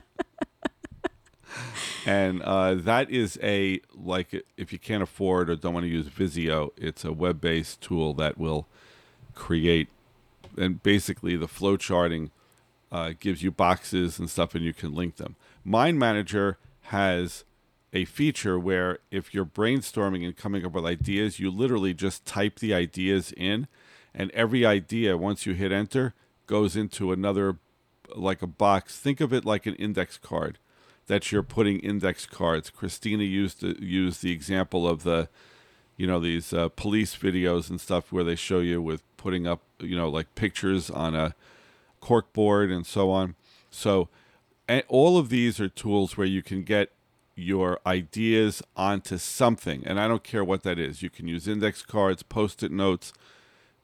And 2.06 2.42
uh, 2.42 2.74
that 2.74 3.10
is 3.10 3.38
a 3.42 3.80
like 3.94 4.44
if 4.56 4.72
you 4.72 4.78
can't 4.78 5.02
afford 5.02 5.48
or 5.48 5.56
don't 5.56 5.74
want 5.74 5.84
to 5.84 5.90
use 5.90 6.06
Visio, 6.06 6.72
it's 6.76 7.04
a 7.04 7.12
web-based 7.12 7.80
tool 7.80 8.12
that 8.14 8.38
will 8.38 8.66
create 9.34 9.88
and 10.56 10.82
basically 10.82 11.36
the 11.36 11.48
flow 11.48 11.76
charting 11.76 12.30
uh, 12.92 13.12
gives 13.18 13.42
you 13.42 13.50
boxes 13.50 14.18
and 14.18 14.30
stuff 14.30 14.54
and 14.54 14.64
you 14.64 14.72
can 14.72 14.94
link 14.94 15.16
them. 15.16 15.36
Mind 15.64 15.98
manager 15.98 16.58
has 16.82 17.44
a 17.92 18.04
feature 18.04 18.58
where 18.58 18.98
if 19.10 19.32
you're 19.32 19.46
brainstorming 19.46 20.24
and 20.24 20.36
coming 20.36 20.64
up 20.64 20.72
with 20.72 20.84
ideas 20.84 21.38
you 21.38 21.50
literally 21.50 21.94
just 21.94 22.24
type 22.24 22.58
the 22.58 22.74
ideas 22.74 23.32
in 23.36 23.66
and 24.14 24.30
every 24.32 24.64
idea 24.66 25.16
once 25.16 25.46
you 25.46 25.54
hit 25.54 25.72
enter 25.72 26.12
goes 26.46 26.76
into 26.76 27.10
another 27.10 27.56
like 28.14 28.42
a 28.42 28.46
box. 28.46 28.98
Think 28.98 29.20
of 29.20 29.32
it 29.32 29.44
like 29.44 29.66
an 29.66 29.74
index 29.76 30.18
card 30.18 30.58
that 31.06 31.30
you're 31.30 31.42
putting 31.42 31.80
index 31.80 32.26
cards. 32.26 32.70
Christina 32.70 33.24
used 33.24 33.60
to 33.60 33.82
use 33.84 34.18
the 34.18 34.32
example 34.32 34.88
of 34.88 35.02
the 35.02 35.28
you 35.96 36.06
know 36.06 36.18
these 36.18 36.52
uh, 36.52 36.68
police 36.70 37.16
videos 37.16 37.70
and 37.70 37.80
stuff 37.80 38.10
where 38.10 38.24
they 38.24 38.34
show 38.34 38.58
you 38.58 38.82
with 38.82 39.02
putting 39.16 39.46
up 39.46 39.62
you 39.80 39.96
know 39.96 40.08
like 40.08 40.34
pictures 40.34 40.90
on 40.90 41.14
a 41.14 41.34
cork 42.00 42.32
board 42.32 42.70
and 42.70 42.86
so 42.86 43.10
on. 43.10 43.34
So 43.70 44.08
all 44.88 45.18
of 45.18 45.28
these 45.28 45.60
are 45.60 45.68
tools 45.68 46.16
where 46.16 46.26
you 46.26 46.42
can 46.42 46.62
get 46.62 46.90
your 47.36 47.80
ideas 47.86 48.62
onto 48.76 49.18
something. 49.18 49.82
And 49.84 49.98
i 49.98 50.06
don't 50.06 50.22
care 50.22 50.44
what 50.44 50.62
that 50.62 50.78
is. 50.78 51.02
You 51.02 51.10
can 51.10 51.26
use 51.26 51.48
index 51.48 51.82
cards 51.82 52.22
post-it 52.22 52.70
notes 52.70 53.12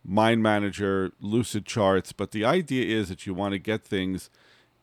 mind 0.05 0.43
manager 0.43 1.13
lucid 1.21 1.67
charts. 1.67 2.13
But 2.13 2.31
the 2.31 2.45
idea 2.45 2.85
is 2.97 3.09
that 3.09 3.27
you 3.27 3.35
want 3.35 3.53
to 3.53 3.59
get 3.59 3.85
things 3.85 4.31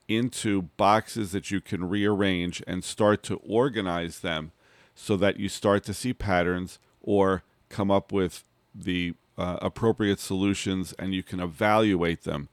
into 0.08 0.64
boxes 0.78 1.32
that 1.32 1.52
you 1.52 1.60
can 1.60 1.88
rearrange 1.88 2.64
and 2.66 2.84
start 2.84 3.24
to 3.24 3.36
organize 3.38 4.20
them 4.20 4.52
so 4.96 5.18
that 5.18 5.40
you 5.40 5.50
start 5.50 5.84
to 5.84 5.94
see 5.94 6.14
patterns 6.14 6.80
or 7.02 7.44
come 7.70 7.92
up 7.92 8.12
with 8.12 8.44
the 8.74 9.14
uh, 9.38 9.58
appropriate 9.62 10.20
solutions 10.20 10.94
and 10.98 11.14
you 11.14 11.24
can 11.24 11.40
evaluate 11.40 12.24
them. 12.24 12.50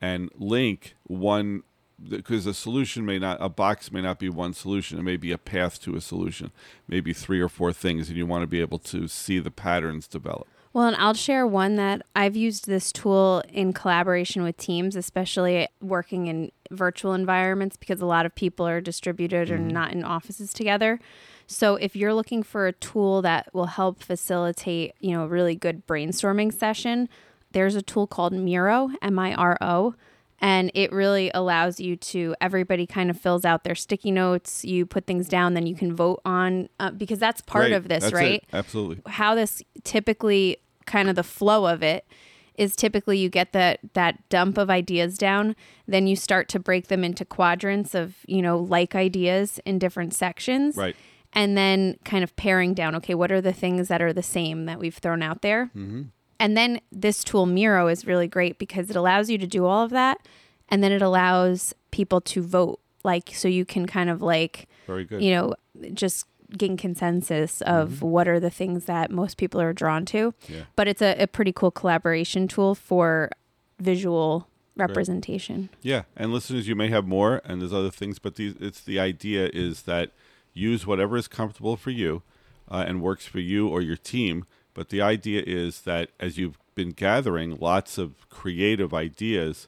And 0.00 0.30
link 0.36 0.94
one 1.04 1.62
because 2.08 2.46
a 2.46 2.54
solution 2.54 3.04
may 3.04 3.18
not 3.18 3.36
a 3.40 3.48
box 3.48 3.90
may 3.90 4.00
not 4.00 4.20
be 4.20 4.28
one 4.28 4.54
solution. 4.54 4.98
It 4.98 5.02
may 5.02 5.16
be 5.16 5.32
a 5.32 5.38
path 5.38 5.82
to 5.82 5.96
a 5.96 6.00
solution 6.00 6.52
maybe 6.86 7.12
three 7.12 7.40
or 7.40 7.48
four 7.48 7.72
things 7.72 8.08
and 8.08 8.16
you 8.16 8.24
want 8.24 8.42
to 8.42 8.46
be 8.46 8.60
able 8.60 8.78
to 8.78 9.08
see 9.08 9.40
the 9.40 9.50
patterns 9.50 10.06
develop 10.06 10.46
Well, 10.72 10.86
and 10.86 10.96
I'll 10.96 11.14
share 11.14 11.46
one 11.46 11.76
that 11.76 12.02
I've 12.14 12.36
used 12.36 12.66
this 12.66 12.92
tool 12.92 13.42
in 13.52 13.72
collaboration 13.72 14.42
with 14.42 14.56
teams, 14.56 14.96
especially 14.96 15.66
working 15.80 16.26
in 16.26 16.52
virtual 16.70 17.14
environments 17.14 17.76
because 17.76 18.00
a 18.00 18.06
lot 18.06 18.26
of 18.26 18.34
people 18.34 18.66
are 18.66 18.80
distributed 18.80 19.50
or 19.50 19.56
mm-hmm. 19.56 19.68
not 19.68 19.92
in 19.92 20.04
offices 20.04 20.52
together. 20.52 21.00
So 21.46 21.76
if 21.76 21.96
you're 21.96 22.12
looking 22.12 22.42
for 22.42 22.66
a 22.66 22.72
tool 22.72 23.22
that 23.22 23.52
will 23.54 23.66
help 23.66 24.02
facilitate, 24.02 24.94
you 25.00 25.12
know, 25.12 25.24
a 25.24 25.28
really 25.28 25.54
good 25.54 25.86
brainstorming 25.86 26.52
session, 26.52 27.08
there's 27.52 27.74
a 27.74 27.82
tool 27.82 28.06
called 28.06 28.34
Miro, 28.34 28.90
M 29.00 29.18
I 29.18 29.34
R 29.34 29.56
O, 29.62 29.94
and 30.40 30.70
it 30.74 30.92
really 30.92 31.30
allows 31.34 31.80
you 31.80 31.96
to 31.96 32.34
everybody 32.40 32.86
kind 32.86 33.10
of 33.10 33.20
fills 33.20 33.44
out 33.44 33.64
their 33.64 33.74
sticky 33.74 34.10
notes, 34.12 34.64
you 34.64 34.86
put 34.86 35.06
things 35.06 35.28
down, 35.28 35.54
then 35.54 35.66
you 35.66 35.74
can 35.74 35.94
vote 35.96 36.20
on 36.24 36.68
uh, 36.78 36.90
because 36.92 37.18
that's 37.18 37.40
part 37.40 37.64
Right, 37.64 37.72
of 37.72 37.88
this, 37.88 38.02
that's 38.04 38.12
it. 38.12 38.16
right? 38.16 38.44
absolutely 38.52 39.02
how 39.12 39.34
this 39.34 39.62
typically 39.84 40.58
kind 40.86 41.08
of 41.08 41.16
the 41.16 41.22
flow 41.24 41.66
of 41.66 41.82
it 41.82 42.06
is 42.54 42.74
typically 42.74 43.18
you 43.18 43.28
get 43.28 43.52
that 43.52 43.78
that 43.94 44.28
dump 44.28 44.58
of 44.58 44.68
ideas 44.70 45.16
down 45.18 45.54
then 45.86 46.06
you 46.06 46.16
start 46.16 46.48
to 46.48 46.58
break 46.58 46.88
them 46.88 47.04
into 47.04 47.24
quadrants 47.24 47.94
of 47.94 48.16
you 48.26 48.40
know 48.42 48.58
like 48.58 48.94
ideas 48.94 49.60
in 49.64 49.78
different 49.78 50.12
sections 50.14 50.76
right 50.76 50.96
and 51.34 51.56
then 51.58 51.96
kind 52.04 52.24
of 52.24 52.34
paring 52.36 52.72
down 52.74 52.94
okay 52.96 53.14
what 53.14 53.30
are 53.30 53.40
the 53.40 53.52
things 53.52 53.88
that 53.88 54.00
are 54.00 54.12
the 54.14 54.22
same 54.22 54.64
that 54.64 54.78
we've 54.78 54.96
thrown 54.96 55.22
out 55.22 55.42
there 55.42 55.66
mm-hmm. 55.76 56.02
And 56.40 56.56
then 56.56 56.80
this 56.92 57.24
tool 57.24 57.46
miro 57.46 57.88
is 57.88 58.06
really 58.06 58.28
great 58.28 58.58
because 58.58 58.90
it 58.90 58.96
allows 58.96 59.30
you 59.30 59.38
to 59.38 59.46
do 59.46 59.66
all 59.66 59.84
of 59.84 59.90
that 59.90 60.26
and 60.68 60.82
then 60.82 60.92
it 60.92 61.02
allows 61.02 61.74
people 61.90 62.20
to 62.20 62.42
vote 62.42 62.80
like 63.04 63.30
so 63.34 63.48
you 63.48 63.64
can 63.64 63.86
kind 63.86 64.10
of 64.10 64.22
like 64.22 64.68
very 64.86 65.04
good 65.04 65.22
you 65.22 65.30
know, 65.30 65.54
just 65.92 66.26
gain 66.56 66.76
consensus 66.76 67.60
of 67.62 68.02
what 68.02 68.26
are 68.26 68.40
the 68.40 68.50
things 68.50 68.86
that 68.86 69.10
most 69.10 69.36
people 69.36 69.60
are 69.60 69.72
drawn 69.72 70.04
to. 70.06 70.32
Yeah. 70.48 70.62
But 70.76 70.88
it's 70.88 71.02
a, 71.02 71.14
a 71.22 71.26
pretty 71.26 71.52
cool 71.52 71.70
collaboration 71.70 72.48
tool 72.48 72.74
for 72.74 73.30
visual 73.78 74.48
representation. 74.76 75.68
Yeah, 75.82 76.04
and 76.16 76.32
listeners, 76.32 76.68
you 76.68 76.74
may 76.74 76.88
have 76.88 77.06
more, 77.06 77.42
and 77.44 77.60
there's 77.60 77.74
other 77.74 77.90
things, 77.90 78.18
but 78.18 78.36
these, 78.36 78.54
it's 78.60 78.80
the 78.80 78.98
idea 78.98 79.50
is 79.52 79.82
that 79.82 80.12
use 80.54 80.86
whatever 80.86 81.16
is 81.16 81.28
comfortable 81.28 81.76
for 81.76 81.90
you 81.90 82.22
uh, 82.70 82.84
and 82.86 83.02
works 83.02 83.26
for 83.26 83.40
you 83.40 83.68
or 83.68 83.82
your 83.82 83.96
team. 83.96 84.46
But 84.78 84.90
the 84.90 85.02
idea 85.02 85.42
is 85.44 85.80
that 85.80 86.10
as 86.20 86.38
you've 86.38 86.56
been 86.76 86.90
gathering 86.90 87.58
lots 87.58 87.98
of 87.98 88.14
creative 88.30 88.94
ideas, 88.94 89.66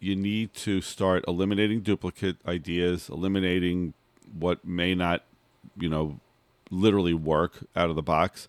you 0.00 0.16
need 0.16 0.54
to 0.54 0.80
start 0.80 1.22
eliminating 1.28 1.82
duplicate 1.82 2.36
ideas, 2.46 3.10
eliminating 3.10 3.92
what 4.32 4.64
may 4.64 4.94
not, 4.94 5.24
you 5.78 5.90
know, 5.90 6.18
literally 6.70 7.12
work 7.12 7.58
out 7.76 7.90
of 7.90 7.96
the 7.96 8.00
box, 8.00 8.48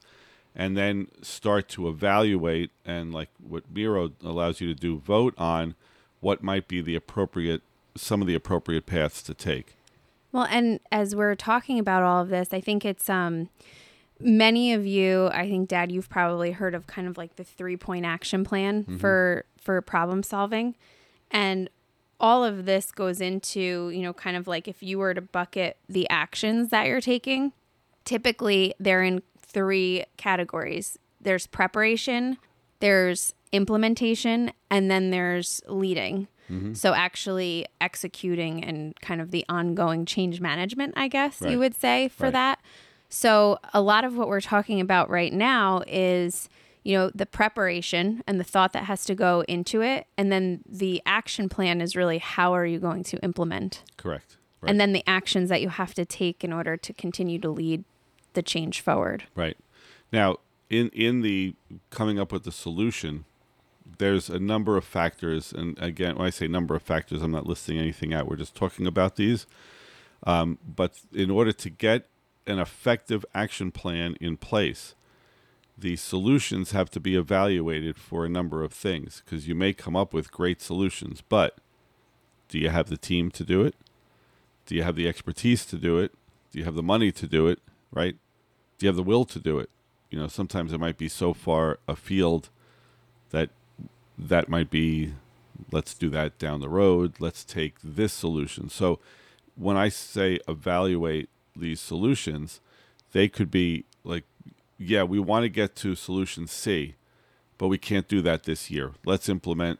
and 0.55 0.77
then 0.77 1.09
start 1.21 1.67
to 1.67 1.89
evaluate 1.89 2.71
and 2.85 3.13
like 3.13 3.27
what 3.45 3.65
Miro 3.69 4.13
allows 4.23 4.61
you 4.61 4.73
to 4.73 4.79
do, 4.79 4.99
vote 4.99 5.33
on 5.37 5.75
what 6.21 6.41
might 6.41 6.69
be 6.69 6.79
the 6.79 6.95
appropriate, 6.95 7.61
some 7.97 8.21
of 8.21 8.27
the 8.27 8.35
appropriate 8.35 8.85
paths 8.85 9.21
to 9.23 9.33
take. 9.33 9.75
Well, 10.31 10.47
and 10.49 10.79
as 10.93 11.13
we're 11.13 11.35
talking 11.35 11.77
about 11.77 12.03
all 12.03 12.21
of 12.21 12.29
this, 12.29 12.53
I 12.53 12.61
think 12.61 12.85
it's 12.85 13.09
um 13.09 13.49
many 14.19 14.73
of 14.73 14.85
you, 14.85 15.29
I 15.33 15.47
think 15.49 15.69
dad 15.69 15.91
you've 15.91 16.09
probably 16.09 16.51
heard 16.51 16.75
of 16.75 16.87
kind 16.87 17.07
of 17.07 17.17
like 17.17 17.35
the 17.35 17.43
3-point 17.43 18.05
action 18.05 18.43
plan 18.43 18.83
mm-hmm. 18.83 18.97
for 18.97 19.45
for 19.61 19.79
problem 19.81 20.23
solving. 20.23 20.75
And 21.31 21.69
all 22.19 22.43
of 22.43 22.65
this 22.65 22.91
goes 22.91 23.21
into, 23.21 23.89
you 23.93 24.01
know, 24.01 24.13
kind 24.13 24.35
of 24.35 24.47
like 24.47 24.67
if 24.67 24.81
you 24.83 24.97
were 24.97 25.13
to 25.13 25.21
bucket 25.21 25.77
the 25.87 26.09
actions 26.09 26.69
that 26.69 26.87
you're 26.87 27.01
taking, 27.01 27.53
typically 28.03 28.73
they're 28.79 29.03
in 29.03 29.21
three 29.41 30.03
categories. 30.17 30.97
There's 31.21 31.47
preparation, 31.47 32.37
there's 32.79 33.33
implementation, 33.51 34.51
and 34.69 34.89
then 34.91 35.11
there's 35.11 35.61
leading. 35.67 36.27
Mm-hmm. 36.49 36.73
So 36.73 36.93
actually 36.93 37.65
executing 37.79 38.63
and 38.63 38.99
kind 39.01 39.21
of 39.21 39.31
the 39.31 39.45
ongoing 39.47 40.05
change 40.05 40.41
management, 40.41 40.93
I 40.97 41.07
guess 41.07 41.41
Right. 41.41 41.51
you 41.51 41.59
would 41.59 41.75
say 41.75 42.07
for 42.09 42.25
Right. 42.25 42.33
that. 42.33 42.59
So 43.09 43.57
a 43.73 43.81
lot 43.81 44.05
of 44.05 44.15
what 44.15 44.27
we're 44.27 44.41
talking 44.41 44.79
about 44.79 45.09
right 45.09 45.33
now 45.33 45.81
is 45.87 46.49
you 46.83 46.95
know 46.95 47.11
the 47.13 47.25
preparation 47.25 48.23
and 48.25 48.39
the 48.39 48.43
thought 48.43 48.73
that 48.73 48.85
has 48.85 49.03
to 49.05 49.15
go 49.15 49.43
into 49.47 49.81
it 49.81 50.07
and 50.17 50.31
then 50.31 50.63
the 50.67 51.01
action 51.05 51.49
plan 51.49 51.81
is 51.81 51.95
really 51.95 52.19
how 52.19 52.53
are 52.53 52.65
you 52.65 52.79
going 52.79 53.03
to 53.03 53.17
implement 53.17 53.83
Correct. 53.97 54.37
Right. 54.61 54.71
and 54.71 54.79
then 54.79 54.93
the 54.93 55.03
actions 55.05 55.49
that 55.49 55.61
you 55.61 55.69
have 55.69 55.93
to 55.95 56.05
take 56.05 56.41
in 56.41 56.53
order 56.53 56.77
to 56.77 56.93
continue 56.93 57.37
to 57.39 57.49
lead 57.49 57.83
the 58.33 58.41
change 58.41 58.79
forward 58.79 59.25
Right. 59.35 59.57
Now, 60.11 60.37
in 60.69 60.89
in 60.89 61.21
the 61.21 61.55
coming 61.89 62.19
up 62.19 62.31
with 62.31 62.43
the 62.43 62.51
solution, 62.51 63.25
there's 63.97 64.29
a 64.29 64.39
number 64.39 64.77
of 64.77 64.85
factors, 64.85 65.51
and 65.51 65.77
again, 65.79 66.15
when 66.15 66.27
I 66.27 66.29
say 66.29 66.47
number 66.47 66.75
of 66.75 66.81
factors, 66.81 67.21
I'm 67.21 67.31
not 67.31 67.45
listing 67.45 67.77
anything 67.77 68.13
out. 68.13 68.27
We're 68.27 68.35
just 68.35 68.55
talking 68.55 68.87
about 68.87 69.15
these. 69.15 69.45
Um, 70.23 70.57
but 70.65 70.99
in 71.13 71.31
order 71.31 71.51
to 71.53 71.69
get 71.69 72.07
an 72.47 72.59
effective 72.59 73.25
action 73.33 73.71
plan 73.71 74.15
in 74.19 74.37
place, 74.37 74.95
the 75.77 75.95
solutions 75.95 76.71
have 76.71 76.89
to 76.91 76.99
be 76.99 77.15
evaluated 77.15 77.97
for 77.97 78.25
a 78.25 78.29
number 78.29 78.63
of 78.63 78.73
things 78.73 79.21
because 79.23 79.47
you 79.47 79.55
may 79.55 79.73
come 79.73 79.95
up 79.95 80.13
with 80.13 80.31
great 80.31 80.61
solutions, 80.61 81.21
but 81.27 81.57
do 82.49 82.57
you 82.59 82.69
have 82.69 82.89
the 82.89 82.97
team 82.97 83.31
to 83.31 83.43
do 83.43 83.63
it? 83.63 83.75
Do 84.65 84.75
you 84.75 84.83
have 84.83 84.95
the 84.95 85.07
expertise 85.07 85.65
to 85.67 85.77
do 85.77 85.97
it? 85.97 86.11
Do 86.51 86.59
you 86.59 86.65
have 86.65 86.75
the 86.75 86.83
money 86.83 87.11
to 87.13 87.27
do 87.27 87.47
it? 87.47 87.59
Right? 87.91 88.15
Do 88.77 88.85
you 88.85 88.87
have 88.87 88.95
the 88.95 89.03
will 89.03 89.25
to 89.25 89.39
do 89.39 89.59
it? 89.59 89.69
You 90.09 90.19
know, 90.19 90.27
sometimes 90.27 90.73
it 90.73 90.79
might 90.79 90.97
be 90.97 91.09
so 91.09 91.33
far 91.33 91.79
afield 91.87 92.49
that 93.29 93.49
that 94.17 94.49
might 94.49 94.69
be 94.69 95.13
let's 95.71 95.93
do 95.93 96.09
that 96.09 96.37
down 96.37 96.61
the 96.61 96.69
road. 96.69 97.15
Let's 97.19 97.43
take 97.43 97.75
this 97.83 98.13
solution. 98.13 98.69
So 98.69 98.99
when 99.55 99.77
I 99.77 99.89
say 99.89 100.39
evaluate 100.47 101.29
these 101.59 101.79
solutions, 101.79 102.59
they 103.11 103.27
could 103.27 103.51
be 103.51 103.85
like, 104.03 104.23
yeah, 104.77 105.03
we 105.03 105.19
want 105.19 105.43
to 105.43 105.49
get 105.49 105.75
to 105.77 105.95
solution 105.95 106.47
C, 106.47 106.95
but 107.57 107.67
we 107.67 107.77
can't 107.77 108.07
do 108.07 108.21
that 108.21 108.43
this 108.43 108.71
year. 108.71 108.93
Let's 109.05 109.29
implement 109.29 109.79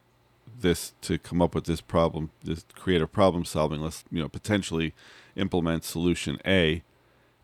this 0.60 0.92
to 1.02 1.18
come 1.18 1.40
up 1.40 1.54
with 1.54 1.64
this 1.64 1.80
problem, 1.80 2.30
this 2.44 2.64
creative 2.74 3.10
problem 3.10 3.44
solving. 3.44 3.80
Let's, 3.80 4.04
you 4.10 4.20
know, 4.20 4.28
potentially 4.28 4.94
implement 5.36 5.84
solution 5.84 6.38
A 6.46 6.82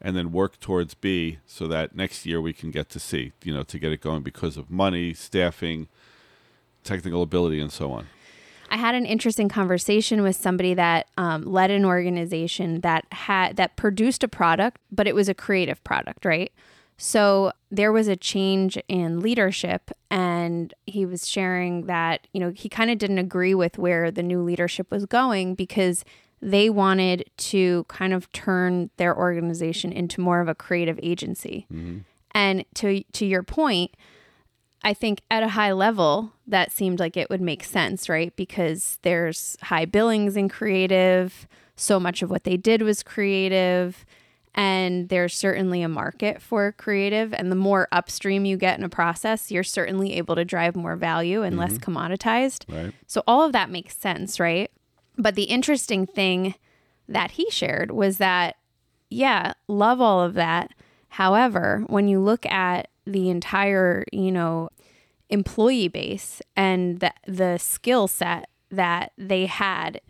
and 0.00 0.14
then 0.16 0.33
work 0.33 0.61
towards 0.61 0.95
B 0.95 1.38
so 1.47 1.66
that 1.69 1.95
next 1.95 2.26
year 2.26 2.40
we 2.40 2.52
can 2.52 2.71
get 2.71 2.90
to 2.90 3.00
C, 3.00 3.33
you 3.43 3.55
know, 3.55 3.62
to 3.62 3.78
get 3.78 3.93
it 3.93 4.00
going 4.00 4.23
because 4.23 4.57
of 4.57 4.71
money, 4.71 5.14
staffing, 5.14 5.88
technical 6.85 7.23
ability, 7.23 7.61
and 7.61 7.73
so 7.73 7.93
on. 7.93 8.07
I 8.76 8.78
had 8.78 8.95
an 8.95 9.06
interesting 9.06 9.49
conversation 9.49 10.23
with 10.23 10.37
somebody 10.37 10.75
that 10.75 11.06
um, 11.16 11.45
led 11.45 11.71
an 11.71 11.87
organization 11.87 12.83
that 12.83 13.06
had 13.11 13.56
that 13.56 13.75
produced 13.76 14.23
a 14.23 14.28
product, 14.28 14.76
but 14.92 15.06
it 15.06 15.14
was 15.14 15.30
a 15.30 15.35
creative 15.35 15.83
product, 15.83 16.26
right? 16.26 16.52
So 16.99 17.52
there 17.71 17.90
was 17.90 18.06
a 18.06 18.16
change 18.16 18.76
in 18.87 19.21
leadership, 19.21 19.90
and 20.11 20.75
he 20.85 21.06
was 21.06 21.26
sharing 21.26 21.87
that 21.87 22.26
you 22.35 22.40
know 22.40 22.50
he 22.50 22.68
kind 22.68 22.90
of 22.90 22.99
didn't 22.99 23.16
agree 23.16 23.54
with 23.54 23.78
where 23.78 24.11
the 24.11 24.23
new 24.23 24.42
leadership 24.42 24.90
was 24.90 25.06
going 25.06 25.54
because 25.54 26.04
they 26.42 26.68
wanted 26.68 27.30
to 27.38 27.85
kind 27.88 28.12
of 28.12 28.30
turn 28.33 28.90
their 28.99 29.16
organization 29.16 29.90
into 29.90 30.21
more 30.21 30.42
of 30.42 30.49
a 30.49 30.54
creative 30.54 31.00
agency. 31.02 31.66
And 32.33 32.66
to 32.75 33.02
to 33.04 33.25
your 33.25 33.42
point, 33.42 33.97
I 34.83 34.95
think 34.95 35.23
at 35.30 35.42
a 35.42 35.49
high 35.49 35.73
level, 35.73 36.33
that 36.47 36.71
seemed 36.71 37.00
like 37.00 37.16
it 37.16 37.28
would 37.30 37.40
make 37.40 37.64
sense, 37.64 38.09
right? 38.09 38.35
Because 38.37 38.99
there's 39.02 39.56
high 39.62 39.85
billings 39.85 40.37
in 40.37 40.49
creative. 40.49 41.49
So 41.76 41.99
much 41.99 42.23
of 42.23 42.30
what 42.30 42.45
they 42.45 42.56
did 42.56 42.83
was 42.83 43.02
creative. 43.02 44.04
And 44.54 45.09
there's 45.09 45.35
certainly 45.35 45.83
a 45.83 45.88
market 45.88 46.40
for 46.40 46.73
creative. 46.73 47.35
And 47.35 47.50
the 47.50 47.56
more 47.56 47.88
upstream 47.92 48.45
you 48.45 48.56
get 48.56 48.78
in 48.78 48.85
a 48.85 48.88
process, 48.88 49.50
you're 49.50 49.62
certainly 49.62 50.14
able 50.14 50.35
to 50.35 50.45
drive 50.45 50.76
more 50.76 50.97
value 50.97 51.42
and 51.42 51.59
less 51.59 51.75
mm-hmm. 51.75 51.92
commoditized. 51.92 52.64
Right. 52.73 52.95
So 53.06 53.23
all 53.26 53.45
of 53.45 53.52
that 53.52 53.71
makes 53.71 53.97
sense, 53.97 54.40
right? 54.40 54.71
But 55.18 55.35
the 55.35 55.45
interesting 55.45 56.06
thing 56.06 56.54
that 57.09 57.33
he 57.33 57.50
shared 57.50 57.90
was 57.90 58.18
that, 58.18 58.56
yeah, 59.11 59.52
love 59.68 60.00
all 60.00 60.23
of 60.23 60.35
that. 60.35 60.73
However, 61.11 61.85
when 61.87 62.09
you 62.09 62.21
look 62.21 62.47
at 62.47 62.88
the 63.06 63.30
entire, 63.30 64.04
you 64.12 64.32
know, 64.32 64.68
employee 65.28 65.88
base 65.88 66.42
and 66.56 67.00
the, 67.00 67.12
the 67.26 67.58
skill 67.58 68.08
set 68.08 68.48
that 68.70 69.12
they 69.16 69.46
had 69.46 70.00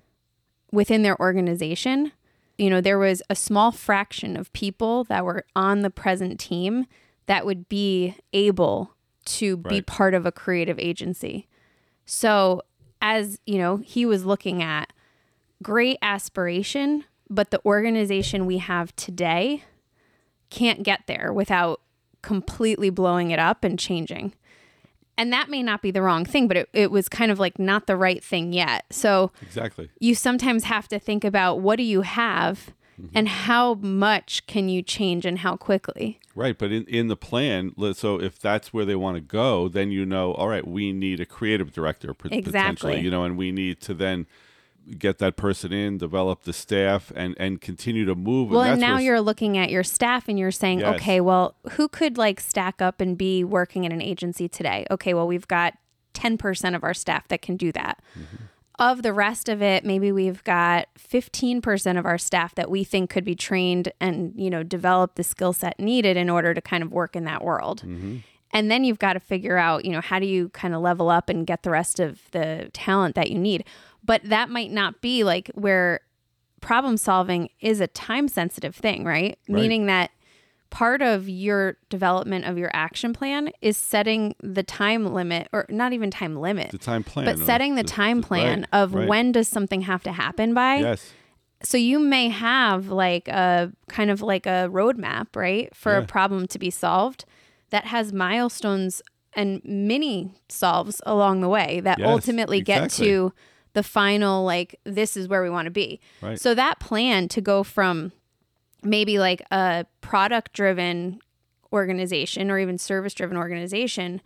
within 0.72 1.02
their 1.02 1.18
organization, 1.20 2.12
you 2.58 2.70
know, 2.70 2.80
there 2.80 2.98
was 2.98 3.22
a 3.28 3.34
small 3.34 3.70
fraction 3.70 4.36
of 4.36 4.52
people 4.52 5.04
that 5.04 5.24
were 5.24 5.44
on 5.54 5.82
the 5.82 5.90
present 5.90 6.40
team 6.40 6.86
that 7.26 7.44
would 7.44 7.68
be 7.68 8.16
able 8.32 8.94
to 9.24 9.56
be 9.56 9.82
part 9.82 10.14
of 10.14 10.24
a 10.24 10.32
creative 10.32 10.78
agency. 10.78 11.48
So, 12.04 12.62
as 13.02 13.38
you 13.44 13.58
know, 13.58 13.78
he 13.78 14.06
was 14.06 14.24
looking 14.24 14.62
at 14.62 14.92
great 15.62 15.98
aspiration, 16.00 17.04
but 17.28 17.50
the 17.50 17.60
organization 17.66 18.46
we 18.46 18.58
have 18.58 18.94
today 18.96 19.64
can't 20.48 20.84
get 20.84 21.02
there 21.06 21.32
without 21.32 21.80
completely 22.26 22.90
blowing 22.90 23.30
it 23.30 23.38
up 23.38 23.62
and 23.62 23.78
changing. 23.78 24.34
And 25.16 25.32
that 25.32 25.48
may 25.48 25.62
not 25.62 25.80
be 25.80 25.92
the 25.92 26.02
wrong 26.02 26.24
thing, 26.24 26.48
but 26.48 26.56
it, 26.56 26.68
it 26.72 26.90
was 26.90 27.08
kind 27.08 27.30
of 27.30 27.38
like 27.38 27.56
not 27.56 27.86
the 27.86 27.96
right 27.96 28.22
thing 28.22 28.52
yet. 28.52 28.84
So 28.90 29.30
Exactly. 29.40 29.90
you 30.00 30.16
sometimes 30.16 30.64
have 30.64 30.88
to 30.88 30.98
think 30.98 31.24
about 31.24 31.60
what 31.60 31.76
do 31.76 31.84
you 31.84 32.02
have 32.02 32.74
mm-hmm. 33.00 33.16
and 33.16 33.28
how 33.28 33.74
much 33.74 34.44
can 34.48 34.68
you 34.68 34.82
change 34.82 35.24
and 35.24 35.38
how 35.38 35.56
quickly. 35.56 36.18
Right, 36.34 36.58
but 36.58 36.72
in, 36.72 36.84
in 36.86 37.06
the 37.06 37.16
plan, 37.16 37.72
so 37.94 38.20
if 38.20 38.40
that's 38.40 38.74
where 38.74 38.84
they 38.84 38.96
want 38.96 39.14
to 39.14 39.20
go, 39.20 39.68
then 39.68 39.92
you 39.92 40.04
know, 40.04 40.32
all 40.32 40.48
right, 40.48 40.66
we 40.66 40.92
need 40.92 41.20
a 41.20 41.26
creative 41.26 41.72
director 41.72 42.12
p- 42.12 42.28
Exactly. 42.30 42.50
potentially, 42.50 43.00
you 43.00 43.10
know, 43.10 43.22
and 43.22 43.38
we 43.38 43.52
need 43.52 43.80
to 43.82 43.94
then 43.94 44.26
get 44.98 45.18
that 45.18 45.36
person 45.36 45.72
in, 45.72 45.98
develop 45.98 46.42
the 46.42 46.52
staff, 46.52 47.12
and 47.14 47.34
and 47.38 47.60
continue 47.60 48.04
to 48.04 48.14
move. 48.14 48.50
Well, 48.50 48.62
and 48.62 48.72
that's 48.72 48.80
now 48.80 48.98
you're 48.98 49.20
looking 49.20 49.58
at 49.58 49.70
your 49.70 49.84
staff 49.84 50.28
and 50.28 50.38
you're 50.38 50.50
saying, 50.50 50.80
Yes. 50.80 50.96
okay, 50.96 51.20
well, 51.20 51.54
who 51.72 51.88
could 51.88 52.18
like 52.18 52.40
stack 52.40 52.80
up 52.80 53.00
and 53.00 53.16
be 53.16 53.44
working 53.44 53.84
in 53.84 53.92
an 53.92 54.02
agency 54.02 54.48
today? 54.48 54.86
Okay, 54.90 55.14
well, 55.14 55.26
we've 55.26 55.48
got 55.48 55.74
10% 56.16 56.74
of 56.74 56.82
our 56.82 56.94
staff 56.94 57.28
that 57.28 57.42
can 57.42 57.56
do 57.56 57.70
that. 57.72 58.00
Mm-hmm. 58.18 58.36
Of 58.78 59.02
the 59.02 59.12
rest 59.12 59.48
of 59.48 59.62
it, 59.62 59.86
maybe 59.86 60.12
we've 60.12 60.44
got 60.44 60.88
15% 60.98 61.98
of 61.98 62.04
our 62.04 62.18
staff 62.18 62.54
that 62.56 62.70
we 62.70 62.84
think 62.84 63.08
could 63.08 63.24
be 63.24 63.34
trained 63.34 63.90
and, 64.00 64.34
you 64.36 64.50
know, 64.50 64.62
develop 64.62 65.14
the 65.14 65.24
skill 65.24 65.54
set 65.54 65.80
needed 65.80 66.18
in 66.18 66.28
order 66.28 66.52
to 66.52 66.60
kind 66.60 66.82
of 66.82 66.92
work 66.92 67.16
in 67.16 67.24
that 67.24 67.42
world. 67.42 67.82
Mm-hmm. 67.82 68.18
And 68.52 68.70
then 68.70 68.84
you've 68.84 68.98
got 68.98 69.14
to 69.14 69.20
figure 69.20 69.56
out, 69.56 69.84
you 69.84 69.92
know, 69.92 70.00
how 70.00 70.18
do 70.18 70.26
you 70.26 70.50
kind 70.50 70.74
of 70.74 70.82
level 70.82 71.08
up 71.08 71.28
and 71.28 71.46
get 71.46 71.62
the 71.62 71.70
rest 71.70 72.00
of 72.00 72.20
the 72.32 72.70
talent 72.74 73.14
that 73.14 73.30
you 73.30 73.38
need? 73.38 73.64
But 74.06 74.22
that 74.24 74.48
might 74.48 74.70
not 74.70 75.00
be 75.00 75.24
like 75.24 75.50
where 75.54 76.00
problem 76.60 76.96
solving 76.96 77.50
is 77.60 77.80
a 77.80 77.86
time 77.86 78.28
sensitive 78.28 78.74
thing, 78.74 79.04
right? 79.04 79.38
Right. 79.48 79.54
Meaning 79.60 79.86
that 79.86 80.10
part 80.70 81.02
of 81.02 81.28
your 81.28 81.76
development 81.90 82.44
of 82.44 82.58
your 82.58 82.70
action 82.72 83.12
plan 83.12 83.50
is 83.60 83.76
setting 83.76 84.34
the 84.42 84.62
time 84.62 85.06
limit 85.06 85.48
or 85.52 85.66
not 85.68 85.92
even 85.92 86.10
time 86.10 86.36
limit, 86.36 86.70
the 86.70 86.78
time 86.78 87.04
plan, 87.04 87.26
but 87.26 87.38
setting 87.38 87.74
the 87.74 87.84
time 87.84 88.22
plan 88.22 88.60
right, 88.60 88.80
of 88.80 88.94
right. 88.94 89.08
when 89.08 89.32
does 89.32 89.48
something 89.48 89.82
have 89.82 90.02
to 90.02 90.12
happen 90.12 90.54
by. 90.54 90.76
Yes, 90.76 91.12
So 91.62 91.78
you 91.78 91.98
may 91.98 92.28
have 92.28 92.88
like 92.88 93.28
a 93.28 93.72
kind 93.88 94.10
of 94.10 94.22
like 94.22 94.46
a 94.46 94.68
roadmap, 94.70 95.34
right, 95.34 95.74
for 95.74 95.96
a 95.96 96.06
problem 96.06 96.46
to 96.48 96.58
be 96.58 96.70
solved 96.70 97.24
that 97.70 97.86
has 97.86 98.12
milestones 98.12 99.02
and 99.32 99.60
mini 99.64 100.32
solves 100.48 101.00
along 101.06 101.40
the 101.40 101.48
way 101.48 101.80
that 101.80 101.98
Yes, 101.98 102.08
ultimately 102.08 102.60
get 102.60 102.84
exactly. 102.84 103.06
to 103.06 103.32
the 103.76 103.82
final 103.82 104.42
like 104.44 104.80
this 104.84 105.16
is 105.16 105.28
where 105.28 105.42
we 105.42 105.50
want 105.50 105.66
to 105.66 105.70
be. 105.70 106.00
Right. 106.22 106.40
So 106.40 106.54
that 106.54 106.80
plan 106.80 107.28
to 107.28 107.40
go 107.40 107.62
from 107.62 108.10
maybe 108.82 109.18
like 109.18 109.42
a 109.50 109.84
product 110.00 110.52
driven 110.54 111.20
organization 111.72 112.50
or 112.50 112.58
even 112.58 112.78
service 112.78 113.12
driven 113.14 113.36
organization 113.36 114.20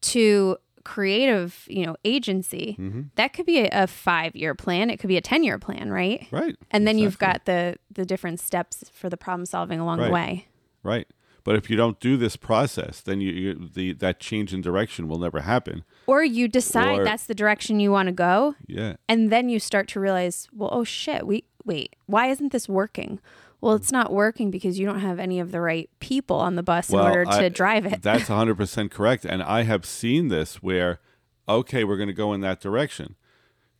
to 0.00 0.56
creative, 0.84 1.64
you 1.68 1.86
know, 1.86 1.96
agency, 2.04 2.76
Mm-hmm. 2.78 3.02
that 3.14 3.32
could 3.32 3.46
be 3.46 3.60
a, 3.60 3.66
a 3.68 3.86
5-year 3.86 4.54
plan, 4.54 4.90
it 4.90 4.98
could 4.98 5.08
be 5.08 5.16
a 5.16 5.22
10-year 5.22 5.58
plan, 5.58 5.90
right? 5.90 6.26
right, 6.30 6.56
And 6.70 6.86
then 6.86 6.98
you've 6.98 7.18
got 7.18 7.44
the 7.46 7.76
the 7.90 8.04
different 8.04 8.40
steps 8.40 8.84
for 8.92 9.08
the 9.08 9.16
problem 9.16 9.46
solving 9.46 9.80
along 9.80 10.00
Right. 10.00 10.06
the 10.08 10.12
way. 10.12 10.46
right. 10.82 11.06
But 11.44 11.56
if 11.56 11.68
you 11.68 11.76
don't 11.76 12.00
do 12.00 12.16
this 12.16 12.36
process, 12.36 13.00
then 13.02 13.20
you, 13.20 13.32
you 13.32 13.54
the 13.72 13.92
that 13.94 14.18
change 14.18 14.54
in 14.54 14.62
direction 14.62 15.08
will 15.08 15.18
never 15.18 15.40
happen. 15.40 15.84
Or 16.06 16.24
you 16.24 16.48
decide 16.48 17.00
Or- 17.00 17.04
that's 17.04 17.26
the 17.26 17.34
direction 17.34 17.80
you 17.80 17.92
want 17.92 18.06
to 18.08 18.12
go 18.12 18.54
Yeah, 18.66 18.96
and 19.08 19.30
then 19.30 19.48
you 19.48 19.58
start 19.60 19.86
to 19.88 20.00
realize, 20.00 20.48
well, 20.52 20.70
oh 20.72 20.84
shit, 20.84 21.26
we 21.26 21.44
wait, 21.64 21.96
why 22.06 22.26
isn't 22.28 22.50
this 22.52 22.68
working? 22.68 23.20
Well, 23.60 23.74
it's 23.74 23.92
not 23.92 24.12
working 24.12 24.50
because 24.50 24.78
you 24.78 24.84
don't 24.84 25.00
have 25.00 25.18
any 25.18 25.40
of 25.40 25.50
the 25.50 25.60
right 25.60 25.88
people 25.98 26.36
on 26.36 26.54
the 26.56 26.62
bus 26.62 26.90
in 26.90 26.98
order 26.98 27.24
to 27.24 27.44
I- 27.46 27.48
drive 27.48 27.86
it. 27.86 28.02
That's 28.02 28.24
100% 28.28 28.90
correct. 28.90 29.24
And 29.24 29.42
I 29.42 29.62
have 29.62 29.86
seen 29.86 30.28
this 30.28 30.56
where, 30.62 31.00
okay, 31.48 31.82
we're 31.84 31.96
going 31.96 32.08
to 32.08 32.12
go 32.14 32.34
in 32.34 32.42
that 32.42 32.60
direction. 32.60 33.16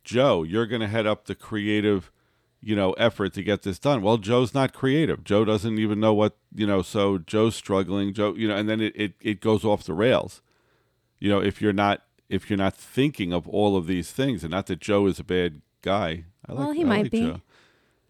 Joe, 0.03 0.41
you're 0.41 0.65
going 0.65 0.81
to 0.81 0.87
head 0.87 1.05
up 1.05 1.25
the 1.25 1.35
creative, 1.35 2.11
you 2.67 2.75
know, 2.75 2.93
effort 2.93 3.31
to 3.35 3.43
get 3.43 3.61
this 3.61 3.77
done. 3.77 4.01
Well, 4.01 4.17
Joe's 4.17 4.55
not 4.55 4.73
creative. 4.73 5.23
Joe 5.23 5.45
doesn't 5.45 5.77
even 5.77 5.99
know 5.99 6.15
what, 6.15 6.35
you 6.53 6.65
know, 6.65 6.81
so 6.81 7.19
Joe's 7.19 7.55
struggling. 7.55 8.11
Joe, 8.11 8.33
you 8.33 8.47
know, 8.47 8.55
and 8.55 8.67
then 8.67 8.81
it, 8.81 8.93
it, 8.95 9.13
it 9.21 9.39
goes 9.39 9.63
off 9.63 9.83
the 9.83 9.93
rails. 9.93 10.41
You 11.19 11.29
know, 11.29 11.39
if 11.39 11.61
you're 11.61 11.73
not 11.73 12.01
if 12.27 12.49
you're 12.49 12.57
not 12.57 12.75
thinking 12.75 13.31
of 13.31 13.47
all 13.47 13.77
of 13.77 13.85
these 13.85 14.11
things, 14.11 14.43
and 14.43 14.49
not 14.49 14.65
that 14.65 14.79
Joe 14.79 15.05
is 15.05 15.19
a 15.19 15.23
bad 15.23 15.61
guy. 15.83 16.25
I 16.47 16.53
Well, 16.53 16.69
like, 16.69 16.75
he 16.77 16.81
I 16.83 16.87
might 16.87 17.01
like 17.03 17.11
be. 17.11 17.19
Joe. 17.21 17.41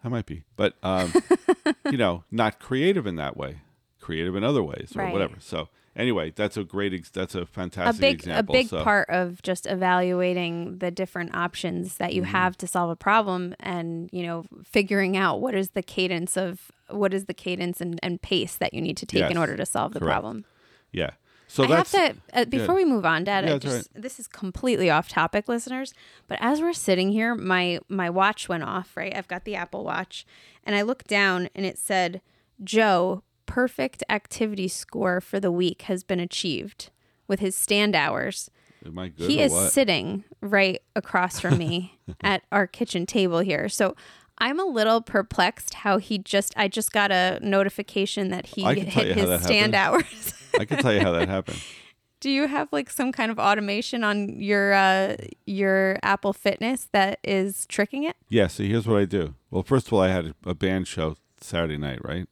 I 0.02 0.08
might 0.08 0.24
be, 0.24 0.44
but 0.56 0.74
um, 0.82 1.12
you 1.90 1.98
know, 1.98 2.24
not 2.30 2.58
creative 2.58 3.06
in 3.06 3.16
that 3.16 3.36
way. 3.36 3.58
Creative 4.00 4.34
in 4.36 4.42
other 4.42 4.62
ways, 4.62 4.92
or 4.96 5.00
Right. 5.02 5.12
whatever. 5.12 5.34
So 5.38 5.68
anyway, 5.96 6.30
that's 6.36 6.56
a 6.56 6.64
great. 6.64 6.92
Ex- 6.94 7.10
that's 7.10 7.34
a 7.34 7.40
a 7.42 7.46
fantastic 7.46 8.00
big 8.00 8.14
example. 8.14 8.54
a 8.54 8.58
big 8.58 8.68
so, 8.68 8.82
part 8.84 9.08
of 9.10 9.42
just 9.42 9.66
evaluating 9.66 10.78
the 10.78 10.90
different 10.90 11.34
options 11.34 11.96
that 11.96 12.14
you 12.14 12.22
Mm-hmm. 12.22 12.30
have 12.32 12.56
to 12.58 12.66
solve 12.66 12.90
a 12.90 12.96
problem 12.96 13.54
and 13.60 14.08
you 14.12 14.22
know 14.22 14.44
figuring 14.64 15.16
out 15.16 15.40
what 15.40 15.54
is 15.54 15.70
the 15.70 15.82
cadence 15.82 16.36
of 16.36 16.70
what 16.90 17.12
is 17.12 17.24
the 17.24 17.34
cadence 17.34 17.80
and, 17.80 17.98
and 18.02 18.22
pace 18.22 18.56
that 18.56 18.72
you 18.74 18.80
need 18.80 18.96
to 18.96 19.06
take 19.06 19.30
in 19.30 19.36
order 19.36 19.56
to 19.56 19.66
solve 19.66 19.92
the 19.92 19.98
correct. 20.00 20.12
problem 20.12 20.44
Yeah. 20.92 21.10
So 21.48 21.62
I 21.64 21.66
have 21.68 21.90
that's 21.90 21.92
to 21.92 22.14
uh, 22.40 22.44
before 22.46 22.74
we 22.74 22.84
move 22.84 23.04
on, 23.06 23.22
Dad. 23.24 23.44
Yeah, 23.46 23.58
just 23.58 23.88
this 23.94 24.18
is 24.18 24.26
completely 24.26 24.90
off 24.90 25.08
topic, 25.08 25.48
listeners. 25.48 25.94
But 26.26 26.38
as 26.40 26.60
we're 26.60 26.72
sitting 26.72 27.12
here, 27.12 27.34
my 27.36 27.78
my 27.88 28.10
watch 28.10 28.48
went 28.48 28.64
off. 28.64 28.96
Right, 28.96 29.14
I've 29.16 29.28
got 29.28 29.44
the 29.44 29.54
Apple 29.54 29.84
Watch, 29.84 30.26
and 30.64 30.74
I 30.74 30.82
looked 30.82 31.06
down, 31.06 31.48
and 31.54 31.64
it 31.64 31.78
said, 31.78 32.20
"Joe, 32.64 33.22
perfect 33.46 34.02
activity 34.08 34.68
score 34.68 35.20
for 35.20 35.40
the 35.40 35.52
week 35.52 35.82
has 35.82 36.02
been 36.04 36.20
achieved 36.20 36.90
with 37.28 37.40
his 37.40 37.56
stand 37.56 37.94
hours." 37.94 38.50
am 38.84 38.98
I 38.98 39.08
good 39.08 39.28
he 39.28 39.40
is 39.40 39.52
what? 39.52 39.72
sitting 39.72 40.24
right 40.40 40.80
across 40.94 41.40
from 41.40 41.58
me 41.58 41.98
at 42.22 42.42
our 42.52 42.66
kitchen 42.66 43.06
table 43.06 43.40
here. 43.40 43.68
So. 43.68 43.94
I'm 44.38 44.60
a 44.60 44.66
little 44.66 45.00
perplexed 45.00 45.72
how 45.72 45.96
he 45.96 46.18
just 46.18 46.52
I 46.58 46.68
just 46.68 46.92
got 46.92 47.10
a 47.10 47.38
notification 47.40 48.28
that 48.28 48.44
he 48.44 48.66
I 48.66 48.74
can 48.74 48.90
tell 48.90 49.06
you 49.06 49.14
hit 49.14 49.26
his 49.26 49.42
stand 49.42 49.74
happened. 49.74 50.04
hours. 50.04 50.34
I 50.60 50.66
can 50.66 50.76
tell 50.76 50.92
you 50.92 51.00
how 51.00 51.12
that 51.12 51.26
happened. 51.26 51.58
Do 52.20 52.30
you 52.30 52.46
have 52.46 52.68
like 52.72 52.90
some 52.90 53.12
kind 53.12 53.30
of 53.30 53.38
automation 53.38 54.02
on 54.02 54.40
your 54.40 54.72
uh, 54.72 55.16
your 55.44 55.98
Apple 56.02 56.32
Fitness 56.32 56.88
that 56.92 57.18
is 57.22 57.66
tricking 57.66 58.04
it? 58.04 58.16
Yeah. 58.28 58.46
So 58.46 58.62
here's 58.62 58.86
what 58.86 58.98
I 58.98 59.04
do. 59.04 59.34
Well, 59.50 59.62
first 59.62 59.86
of 59.86 59.92
all, 59.92 60.00
I 60.00 60.08
had 60.08 60.34
a 60.44 60.54
band 60.54 60.88
show 60.88 61.16
Saturday 61.40 61.76
night, 61.76 62.00
right? 62.02 62.26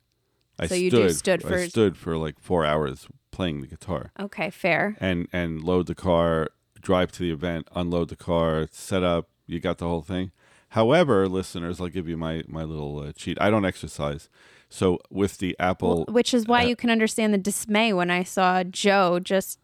I 0.59 0.67
So 0.67 0.75
you 0.75 0.91
do 0.91 1.09
stood 1.11 1.45
I 1.45 1.49
for- 1.49 1.67
stood 1.69 1.97
for 1.97 2.17
like 2.17 2.39
four 2.41 2.65
hours 2.65 3.07
playing 3.31 3.61
the 3.61 3.67
guitar. 3.67 4.13
Okay, 4.19 4.51
fair. 4.51 4.97
and 5.01 5.27
and 5.33 5.63
load 5.63 5.87
the 5.87 5.95
car, 5.95 6.49
drive 6.81 7.11
to 7.13 7.19
the 7.21 7.31
event, 7.33 7.69
unload 7.75 8.09
the 8.09 8.17
car, 8.17 8.69
set 8.71 9.03
up. 9.03 9.29
You 9.47 9.61
got 9.61 9.79
the 9.79 9.87
whole 9.87 10.03
thing. 10.03 10.31
However, 10.71 11.29
listeners, 11.29 11.81
I'll 11.81 11.89
give 11.89 12.09
you 12.09 12.17
my 12.17 12.43
my 12.49 12.63
little 12.65 12.99
uh, 13.01 13.13
cheat. 13.13 13.37
I 13.41 13.51
don't 13.51 13.65
exercise, 13.65 14.29
so 14.69 14.99
with 15.11 15.39
the 15.39 15.55
Apple, 15.61 16.05
Which 16.09 16.33
is 16.35 16.47
why 16.47 16.63
uh, 16.65 16.67
you 16.67 16.77
can 16.77 16.91
understand 16.91 17.33
the 17.35 17.39
dismay 17.39 17.93
when 17.93 18.11
I 18.11 18.23
saw 18.25 18.63
Joe 18.65 19.19
just 19.21 19.59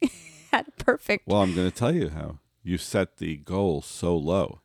had 0.52 0.66
perfect. 0.78 1.26
well, 1.26 1.42
I'm 1.42 1.54
going 1.54 1.70
to 1.70 1.76
tell 1.76 1.94
you 1.94 2.08
how 2.10 2.38
you 2.62 2.78
set 2.78 3.18
the 3.18 3.36
goal 3.36 3.82
so 3.82 4.16
low 4.16 4.60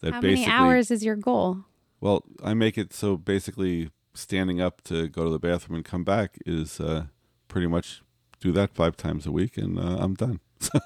that 0.00 0.12
How 0.14 0.20
many 0.20 0.34
basically, 0.34 0.52
hours 0.52 0.90
is 0.90 1.04
your 1.04 1.16
goal? 1.16 1.64
well, 2.00 2.24
I 2.42 2.52
make 2.54 2.76
it 2.76 2.92
so 2.92 3.16
basically 3.16 3.90
standing 4.14 4.60
up 4.60 4.82
to 4.84 5.08
go 5.08 5.24
to 5.24 5.30
the 5.30 5.38
bathroom 5.38 5.76
and 5.76 5.84
come 5.84 6.04
back 6.04 6.38
is 6.46 6.80
uh, 6.80 7.06
pretty 7.48 7.66
much 7.66 8.02
do 8.40 8.52
that 8.52 8.74
five 8.74 8.96
times 8.96 9.26
a 9.26 9.32
week, 9.32 9.56
and 9.56 9.78
uh, 9.78 9.96
I'm 10.00 10.14
done. 10.14 10.40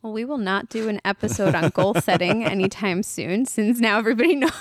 Well, 0.00 0.12
we 0.12 0.24
will 0.24 0.38
not 0.38 0.68
do 0.68 0.88
an 0.88 1.00
episode 1.04 1.56
on 1.56 1.70
goal 1.70 1.92
setting 1.94 2.44
anytime 2.44 3.02
soon, 3.02 3.44
since 3.46 3.80
now 3.80 3.98
everybody 3.98 4.36
knows 4.36 4.52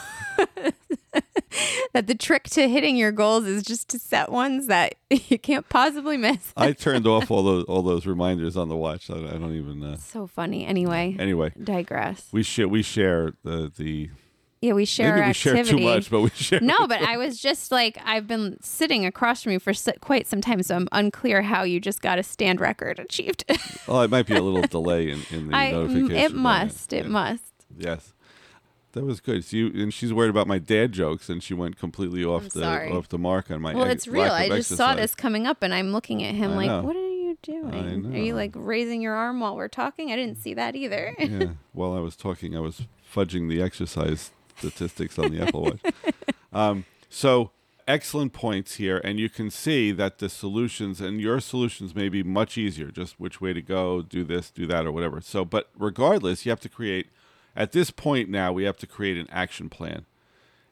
that 1.94 2.08
the 2.08 2.16
trick 2.16 2.46
to 2.50 2.68
hitting 2.68 2.98
your 2.98 3.12
goals 3.12 3.46
is 3.46 3.62
just 3.64 3.88
to 3.90 4.00
set 4.00 4.32
ones 4.32 4.66
that 4.66 4.96
you 5.10 5.38
can't 5.38 5.70
possibly 5.70 6.18
miss. 6.18 6.52
I 6.58 6.72
turned 6.74 7.06
off 7.06 7.30
all 7.32 7.44
those 7.44 7.64
all 7.66 7.84
those 7.84 8.08
reminders 8.08 8.58
on 8.58 8.68
the 8.68 8.76
watch. 8.76 9.10
I, 9.12 9.16
I 9.16 9.38
don't 9.38 9.56
even. 9.56 9.84
Uh, 9.84 9.98
So 9.98 10.26
funny. 10.26 10.66
Anyway, 10.66 11.16
anyway, 11.20 11.52
digress. 11.64 12.28
we 12.32 12.42
share 12.42 12.68
we 12.68 12.82
share 12.82 13.34
the 13.44 13.72
the 13.76 14.10
Yeah, 14.62 14.74
we 14.74 14.86
share 14.86 15.12
maybe 15.12 15.22
our 15.22 15.28
we 15.28 15.34
share 15.34 15.64
too 15.64 15.78
much, 15.78 16.10
but 16.10 16.22
we 16.22 16.30
share. 16.32 16.60
no, 16.62 16.88
but 16.88 17.02
I 17.02 17.16
was 17.18 17.40
just 17.40 17.72
like, 17.72 18.00
I've 18.04 18.26
been 18.26 18.58
sitting 18.62 19.06
across 19.06 19.44
from 19.44 19.52
you 19.52 19.60
for 19.60 19.72
quite 20.00 20.26
some 20.26 20.42
time, 20.42 20.64
so 20.64 20.76
I'm 20.76 20.88
unclear 20.92 21.44
how 21.44 21.64
you 21.64 21.80
just 21.80 22.02
got 22.02 22.18
a 22.18 22.24
stand 22.24 22.60
record 22.60 23.00
achieved. 23.00 23.44
Well, 23.88 24.02
it 24.02 24.10
might 24.10 24.26
be 24.26 24.36
a 24.36 24.42
little 24.42 24.62
delay 24.70 25.10
in, 25.10 25.22
in 25.32 25.48
the 25.48 25.56
I, 25.56 25.72
mm, 25.72 25.72
notification. 25.72 26.12
it 26.12 26.34
must, 26.34 26.92
yeah. 26.92 27.00
it 27.00 27.06
must. 27.08 27.54
Yes, 27.78 28.14
that 28.92 29.06
was 29.06 29.22
good. 29.22 29.46
So 29.46 29.56
you 29.56 29.68
and 29.68 29.94
she's 29.94 30.12
worried 30.12 30.30
about 30.30 30.46
my 30.46 30.60
dad 30.60 30.92
jokes, 30.92 31.30
and 31.30 31.42
she 31.42 31.54
went 31.54 31.78
completely 31.78 32.26
off 32.26 32.42
I'm 32.44 32.50
the 32.50 32.60
sorry. 32.60 32.92
off 32.92 33.08
the 33.08 33.18
mark 33.18 33.50
on 33.50 33.62
my. 33.62 33.74
Well, 33.74 33.86
it's 33.86 34.06
real. 34.06 34.32
I 34.32 34.50
just 34.50 34.76
saw 34.76 34.94
this 34.94 35.16
coming 35.16 35.48
up, 35.48 35.64
and 35.64 35.74
I'm 35.74 35.94
looking 35.94 36.22
at 36.24 36.36
him 36.36 36.52
I 36.52 36.56
like, 36.56 36.68
know. 36.68 36.82
what 36.82 36.98
are 36.98 37.00
you 37.00 37.38
doing? 37.44 38.14
Are 38.14 38.20
you 38.20 38.36
like 38.36 38.52
raising 38.56 39.02
your 39.02 39.14
arm 39.14 39.40
while 39.40 39.56
we're 39.56 39.70
talking? 39.70 40.12
I 40.12 40.18
didn't 40.18 40.38
see 40.38 40.54
that 40.56 40.76
either. 40.76 41.16
yeah. 41.18 41.52
While 41.72 41.94
I 41.94 42.00
was 42.02 42.18
talking, 42.18 42.58
I 42.58 42.60
was 42.60 42.82
fudging 43.16 43.48
the 43.48 43.62
exercise 43.62 44.32
statistics 44.58 45.18
on 45.20 45.32
the 45.32 45.42
Apple 45.42 45.64
Watch. 45.64 45.80
Um, 46.54 46.86
so 47.10 47.52
excellent 47.88 48.34
points 48.34 48.76
here, 48.76 49.00
and 49.04 49.20
you 49.20 49.30
can 49.30 49.52
see 49.52 49.92
that 49.92 50.18
the 50.18 50.30
solutions 50.30 51.00
and 51.02 51.22
your 51.22 51.40
solutions 51.40 51.94
may 51.94 52.10
be 52.10 52.24
much 52.24 52.58
easier. 52.58 52.90
Just 52.90 53.20
which 53.20 53.40
way 53.42 53.54
to 53.54 53.62
go, 53.62 54.02
do 54.02 54.24
this, 54.24 54.50
do 54.50 54.66
that, 54.66 54.88
or 54.88 54.92
whatever. 54.92 55.22
So, 55.22 55.46
but 55.46 55.70
regardless, 55.78 56.46
you 56.46 56.50
have 56.52 56.62
to 56.62 56.70
create. 56.70 57.08
At 57.56 57.74
this 57.74 57.92
point 57.92 58.30
now, 58.30 58.54
we 58.54 58.64
have 58.64 58.78
to 58.78 58.88
create 58.88 59.18
an 59.18 59.28
action 59.30 59.70
plan, 59.70 60.06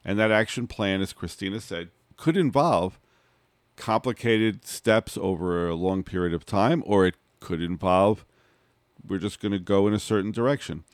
and 0.04 0.18
that 0.18 0.32
action 0.32 0.66
plan, 0.66 1.02
as 1.02 1.12
Christina 1.12 1.60
said, 1.60 1.90
could 2.16 2.36
involve 2.36 2.98
complicated 3.76 4.66
steps 4.66 5.18
over 5.18 5.68
a 5.68 5.74
long 5.74 6.02
period 6.02 6.32
of 6.32 6.46
time, 6.46 6.82
or 6.86 7.06
it 7.06 7.16
could 7.38 7.60
involve 7.60 8.24
we're 9.08 9.18
just 9.18 9.40
going 9.40 9.52
to 9.52 9.58
go 9.58 9.86
in 9.86 9.94
a 9.94 9.98
certain 9.98 10.32
direction. 10.32 10.84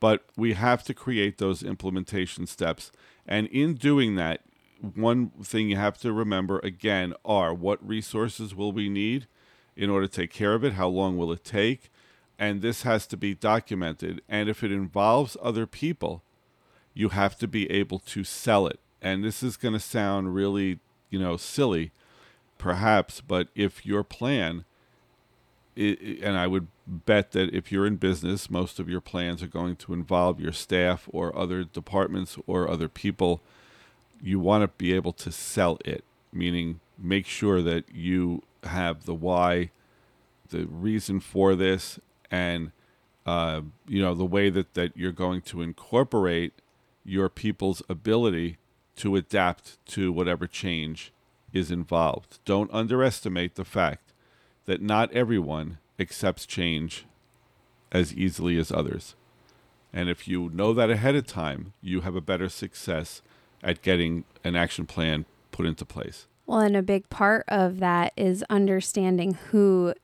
But 0.00 0.24
we 0.36 0.52
have 0.52 0.84
to 0.84 0.94
create 0.94 1.38
those 1.38 1.62
implementation 1.62 2.46
steps. 2.46 2.92
And 3.26 3.46
in 3.48 3.74
doing 3.74 4.14
that, 4.16 4.42
one 4.80 5.30
thing 5.42 5.68
you 5.68 5.76
have 5.76 5.98
to 5.98 6.12
remember 6.12 6.60
again 6.60 7.14
are 7.24 7.52
what 7.52 7.86
resources 7.86 8.54
will 8.54 8.72
we 8.72 8.88
need 8.88 9.26
in 9.76 9.90
order 9.90 10.06
to 10.06 10.12
take 10.12 10.32
care 10.32 10.54
of 10.54 10.64
it? 10.64 10.74
How 10.74 10.88
long 10.88 11.16
will 11.16 11.32
it 11.32 11.44
take? 11.44 11.90
And 12.38 12.62
this 12.62 12.82
has 12.82 13.06
to 13.08 13.16
be 13.16 13.34
documented. 13.34 14.22
And 14.28 14.48
if 14.48 14.62
it 14.62 14.70
involves 14.70 15.36
other 15.42 15.66
people, 15.66 16.22
you 16.94 17.10
have 17.10 17.36
to 17.38 17.48
be 17.48 17.70
able 17.70 17.98
to 17.98 18.24
sell 18.24 18.66
it. 18.66 18.78
And 19.02 19.24
this 19.24 19.42
is 19.42 19.56
going 19.56 19.74
to 19.74 19.80
sound 19.80 20.34
really, 20.34 20.78
you 21.10 21.18
know, 21.18 21.36
silly, 21.36 21.92
perhaps, 22.58 23.20
but 23.20 23.48
if 23.54 23.86
your 23.86 24.02
plan, 24.02 24.64
and 25.78 26.36
I 26.36 26.46
would 26.46 26.66
bet 26.86 27.32
that 27.32 27.54
if 27.54 27.70
you're 27.70 27.86
in 27.86 27.96
business, 27.96 28.50
most 28.50 28.80
of 28.80 28.88
your 28.88 29.00
plans 29.00 29.42
are 29.42 29.48
going 29.48 29.76
to 29.76 29.92
involve 29.92 30.40
your 30.40 30.52
staff 30.52 31.08
or 31.12 31.36
other 31.38 31.62
departments 31.62 32.36
or 32.46 32.68
other 32.68 32.88
people 32.88 33.40
you 34.20 34.40
want 34.40 34.62
to 34.62 34.68
be 34.76 34.92
able 34.92 35.12
to 35.12 35.30
sell 35.30 35.78
it, 35.84 36.02
meaning 36.32 36.80
make 36.98 37.26
sure 37.26 37.62
that 37.62 37.84
you 37.94 38.42
have 38.64 39.04
the 39.04 39.14
why, 39.14 39.70
the 40.48 40.66
reason 40.66 41.20
for 41.20 41.54
this, 41.54 42.00
and 42.30 42.72
uh, 43.24 43.60
you 43.86 44.02
know 44.02 44.14
the 44.14 44.24
way 44.24 44.50
that 44.50 44.74
that 44.74 44.96
you're 44.96 45.12
going 45.12 45.40
to 45.42 45.62
incorporate 45.62 46.52
your 47.04 47.28
people's 47.28 47.82
ability 47.88 48.58
to 48.96 49.14
adapt 49.14 49.78
to 49.86 50.12
whatever 50.12 50.46
change 50.46 51.12
is 51.52 51.70
involved. 51.70 52.40
Don't 52.44 52.72
underestimate 52.72 53.54
the 53.54 53.64
fact 53.64 54.07
that 54.68 54.82
not 54.82 55.10
everyone 55.14 55.78
accepts 55.98 56.44
change 56.44 57.06
as 57.90 58.12
easily 58.12 58.58
as 58.58 58.70
others. 58.70 59.14
And 59.94 60.10
if 60.10 60.28
you 60.28 60.50
know 60.52 60.74
that 60.74 60.90
ahead 60.90 61.14
of 61.14 61.26
time, 61.26 61.72
you 61.80 62.02
have 62.02 62.14
a 62.14 62.20
better 62.20 62.50
success 62.50 63.22
at 63.62 63.80
getting 63.80 64.24
an 64.44 64.56
action 64.56 64.84
plan 64.84 65.24
put 65.52 65.64
into 65.64 65.86
place. 65.86 66.26
Well, 66.44 66.60
and 66.60 66.76
a 66.76 66.82
big 66.82 67.08
part 67.08 67.46
of 67.48 67.78
that 67.78 68.12
is 68.14 68.44
understanding 68.50 69.38
who 69.50 69.94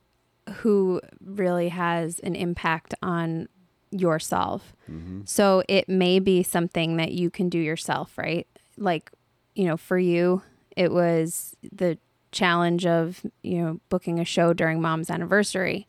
who 0.61 0.99
really 1.23 1.69
has 1.69 2.17
an 2.19 2.35
impact 2.35 2.95
on 3.03 3.47
yourself. 3.91 4.73
Mm-hmm. 4.89 5.21
So 5.25 5.61
it 5.69 5.87
may 5.87 6.17
be 6.17 6.41
something 6.41 6.97
that 6.97 7.11
you 7.11 7.29
can 7.29 7.49
do 7.49 7.59
yourself, 7.59 8.17
right? 8.17 8.47
Like, 8.77 9.11
you 9.53 9.65
know, 9.65 9.77
for 9.77 9.97
you, 9.99 10.41
it 10.75 10.91
was 10.91 11.55
the 11.71 11.99
challenge 12.35 12.85
of, 12.85 13.25
you 13.41 13.61
know, 13.61 13.79
booking 13.89 14.19
a 14.19 14.25
show 14.25 14.53
during 14.53 14.81
mom's 14.81 15.09
anniversary. 15.09 15.87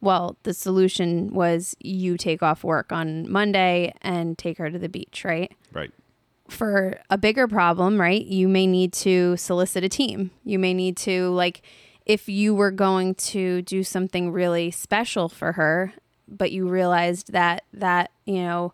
Well, 0.00 0.36
the 0.44 0.54
solution 0.54 1.34
was 1.34 1.76
you 1.80 2.16
take 2.16 2.42
off 2.42 2.64
work 2.64 2.92
on 2.92 3.30
Monday 3.30 3.92
and 4.00 4.38
take 4.38 4.56
her 4.58 4.70
to 4.70 4.78
the 4.78 4.88
beach, 4.88 5.24
right? 5.24 5.52
Right 5.72 5.90
for 6.48 6.98
a 7.10 7.18
bigger 7.18 7.46
problem, 7.46 8.00
right, 8.00 8.24
you 8.24 8.48
may 8.48 8.66
need 8.66 8.92
to 8.92 9.36
solicit 9.36 9.84
a 9.84 9.88
team. 9.88 10.30
You 10.44 10.58
may 10.58 10.74
need 10.74 10.96
to, 10.98 11.28
like, 11.30 11.62
if 12.06 12.28
you 12.28 12.54
were 12.54 12.70
going 12.70 13.14
to 13.16 13.62
do 13.62 13.84
something 13.84 14.32
really 14.32 14.70
special 14.70 15.28
for 15.28 15.52
her, 15.52 15.92
but 16.26 16.50
you 16.50 16.68
realized 16.68 17.32
that 17.32 17.64
that, 17.74 18.10
you 18.24 18.42
know, 18.42 18.72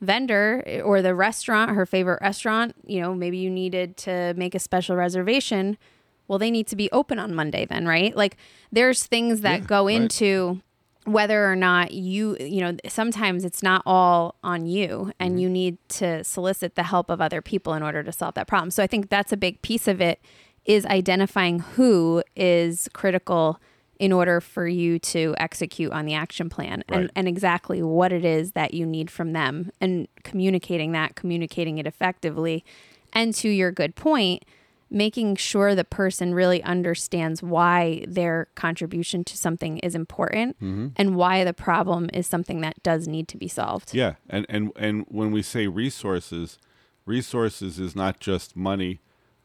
vendor 0.00 0.82
or 0.84 1.00
the 1.00 1.14
restaurant, 1.14 1.70
her 1.70 1.86
favorite 1.86 2.20
restaurant, 2.20 2.74
you 2.86 3.00
know, 3.00 3.14
maybe 3.14 3.38
you 3.38 3.48
needed 3.48 3.96
to 3.96 4.34
make 4.36 4.54
a 4.54 4.58
special 4.58 4.94
reservation. 4.94 5.78
Well, 6.28 6.38
they 6.38 6.50
need 6.50 6.66
to 6.68 6.76
be 6.76 6.90
open 6.90 7.18
on 7.18 7.34
Monday 7.34 7.66
then, 7.66 7.86
right? 7.86 8.16
Like 8.16 8.36
there's 8.72 9.06
things 9.06 9.42
that 9.42 9.60
yeah, 9.60 9.66
go 9.66 9.86
right. 9.86 9.96
into 9.96 10.60
whether 11.06 11.50
or 11.50 11.54
not 11.54 11.92
you 11.92 12.36
you 12.40 12.60
know 12.60 12.76
sometimes 12.88 13.44
it's 13.44 13.62
not 13.62 13.80
all 13.86 14.34
on 14.42 14.66
you 14.66 15.12
and 15.20 15.32
mm-hmm. 15.32 15.38
you 15.38 15.48
need 15.48 15.78
to 15.88 16.22
solicit 16.24 16.74
the 16.74 16.82
help 16.82 17.10
of 17.10 17.20
other 17.20 17.40
people 17.40 17.74
in 17.74 17.82
order 17.82 18.02
to 18.02 18.10
solve 18.10 18.34
that 18.34 18.48
problem 18.48 18.72
so 18.72 18.82
i 18.82 18.88
think 18.88 19.08
that's 19.08 19.32
a 19.32 19.36
big 19.36 19.62
piece 19.62 19.86
of 19.86 20.00
it 20.00 20.20
is 20.64 20.84
identifying 20.86 21.60
who 21.60 22.22
is 22.34 22.88
critical 22.92 23.60
in 24.00 24.12
order 24.12 24.40
for 24.40 24.66
you 24.66 24.98
to 24.98 25.32
execute 25.38 25.92
on 25.92 26.06
the 26.06 26.12
action 26.12 26.50
plan 26.50 26.82
right. 26.90 27.02
and, 27.02 27.12
and 27.14 27.28
exactly 27.28 27.80
what 27.82 28.12
it 28.12 28.24
is 28.24 28.52
that 28.52 28.74
you 28.74 28.84
need 28.84 29.08
from 29.08 29.32
them 29.32 29.70
and 29.80 30.08
communicating 30.24 30.90
that 30.90 31.14
communicating 31.14 31.78
it 31.78 31.86
effectively 31.86 32.64
and 33.12 33.32
to 33.32 33.48
your 33.48 33.70
good 33.70 33.94
point 33.94 34.44
making 34.90 35.36
sure 35.36 35.74
the 35.74 35.84
person 35.84 36.32
really 36.34 36.62
understands 36.62 37.42
why 37.42 38.04
their 38.06 38.48
contribution 38.54 39.24
to 39.24 39.36
something 39.36 39.78
is 39.78 39.94
important 39.94 40.56
mm-hmm. 40.56 40.88
and 40.96 41.16
why 41.16 41.42
the 41.44 41.52
problem 41.52 42.08
is 42.12 42.26
something 42.26 42.60
that 42.60 42.80
does 42.82 43.08
need 43.08 43.26
to 43.28 43.36
be 43.36 43.48
solved. 43.48 43.94
Yeah, 43.94 44.14
and 44.28 44.46
and 44.48 44.72
and 44.76 45.04
when 45.08 45.32
we 45.32 45.42
say 45.42 45.66
resources, 45.66 46.58
resources 47.04 47.78
is 47.78 47.96
not 47.96 48.20
just 48.20 48.56
money 48.56 49.00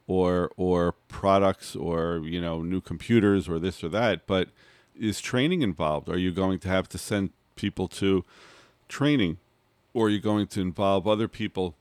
or 0.08 0.52
or 0.58 0.94
products 1.08 1.76
or 1.76 2.22
you 2.24 2.40
know 2.40 2.62
new 2.62 2.82
computers 2.82 3.50
or 3.50 3.58
this 3.58 3.84
or 3.84 3.90
that, 3.90 4.28
but 4.28 4.50
is 5.00 5.22
training 5.22 5.62
involved? 5.62 6.10
Are 6.10 6.18
you 6.18 6.32
going 6.32 6.60
to 6.60 6.68
have 6.68 6.88
to 6.90 6.98
send 6.98 7.32
people 7.56 7.88
to 7.88 8.24
training 8.88 9.38
or 9.94 10.08
are 10.08 10.10
you 10.10 10.20
going 10.20 10.48
to 10.48 10.62
involve 10.62 11.08
other 11.08 11.28
people 11.28 11.76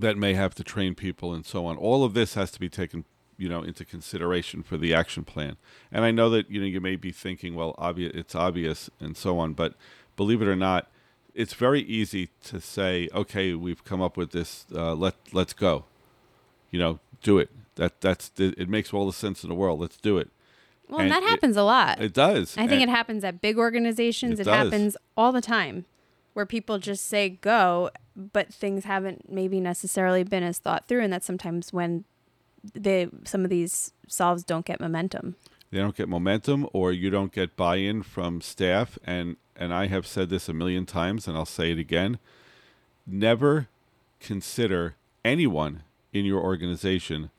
that 0.00 0.16
may 0.16 0.34
have 0.34 0.54
to 0.56 0.64
train 0.64 0.94
people 0.94 1.32
and 1.32 1.44
so 1.44 1.66
on. 1.66 1.76
All 1.76 2.04
of 2.04 2.14
this 2.14 2.34
has 2.34 2.50
to 2.52 2.60
be 2.60 2.68
taken, 2.68 3.04
you 3.36 3.48
know, 3.48 3.62
into 3.62 3.84
consideration 3.84 4.62
for 4.62 4.76
the 4.76 4.94
action 4.94 5.24
plan. 5.24 5.56
And 5.92 6.04
I 6.04 6.10
know 6.10 6.30
that 6.30 6.50
you 6.50 6.60
know 6.60 6.66
you 6.66 6.80
may 6.80 6.96
be 6.96 7.12
thinking, 7.12 7.54
well, 7.54 7.74
obvious, 7.78 8.12
it's 8.14 8.34
obvious 8.34 8.90
and 9.00 9.16
so 9.16 9.38
on, 9.38 9.54
but 9.54 9.74
believe 10.16 10.42
it 10.42 10.48
or 10.48 10.56
not, 10.56 10.88
it's 11.34 11.54
very 11.54 11.82
easy 11.82 12.30
to 12.44 12.60
say, 12.60 13.08
okay, 13.14 13.54
we've 13.54 13.84
come 13.84 14.00
up 14.00 14.16
with 14.16 14.32
this. 14.32 14.66
Uh, 14.74 14.94
let 14.94 15.14
let's 15.32 15.52
go. 15.52 15.84
You 16.70 16.78
know, 16.78 17.00
do 17.22 17.38
it. 17.38 17.50
That 17.76 18.00
that's 18.00 18.32
it 18.38 18.68
makes 18.68 18.92
all 18.92 19.06
the 19.06 19.12
sense 19.12 19.42
in 19.42 19.48
the 19.48 19.54
world. 19.54 19.80
Let's 19.80 19.98
do 19.98 20.18
it. 20.18 20.30
Well, 20.88 21.00
and 21.00 21.10
that 21.10 21.22
happens 21.22 21.56
it, 21.56 21.60
a 21.60 21.64
lot. 21.64 22.00
It 22.00 22.14
does. 22.14 22.56
I 22.56 22.66
think 22.66 22.80
and 22.80 22.90
it 22.90 22.94
happens 22.94 23.24
at 23.24 23.40
big 23.40 23.58
organizations. 23.58 24.40
It, 24.40 24.46
it 24.46 24.50
happens 24.50 24.96
all 25.16 25.32
the 25.32 25.40
time 25.40 25.84
where 26.36 26.44
people 26.44 26.78
just 26.78 27.06
say 27.06 27.30
go, 27.30 27.88
but 28.14 28.52
things 28.52 28.84
haven't 28.84 29.32
maybe 29.32 29.58
necessarily 29.58 30.22
been 30.22 30.42
as 30.42 30.58
thought 30.58 30.86
through, 30.86 31.00
and 31.00 31.10
that's 31.10 31.24
sometimes 31.24 31.72
when 31.72 32.04
they 32.74 33.08
some 33.24 33.42
of 33.42 33.48
these 33.48 33.94
solves 34.06 34.44
don't 34.44 34.66
get 34.66 34.78
momentum. 34.78 35.34
They 35.70 35.78
don't 35.78 35.96
get 35.96 36.10
momentum, 36.10 36.68
or 36.74 36.92
you 36.92 37.08
don't 37.08 37.32
get 37.32 37.56
buy-in 37.56 38.02
from 38.02 38.42
staff. 38.42 38.98
And 39.02 39.38
and 39.56 39.72
I 39.72 39.86
have 39.86 40.06
said 40.06 40.28
this 40.28 40.46
a 40.46 40.52
million 40.52 40.84
times, 40.84 41.26
and 41.26 41.38
I'll 41.38 41.46
say 41.46 41.72
it 41.72 41.78
again: 41.78 42.18
never 43.06 43.68
consider 44.20 44.94
anyone 45.24 45.84
in 46.12 46.26
your 46.26 46.42
organization 46.42 47.30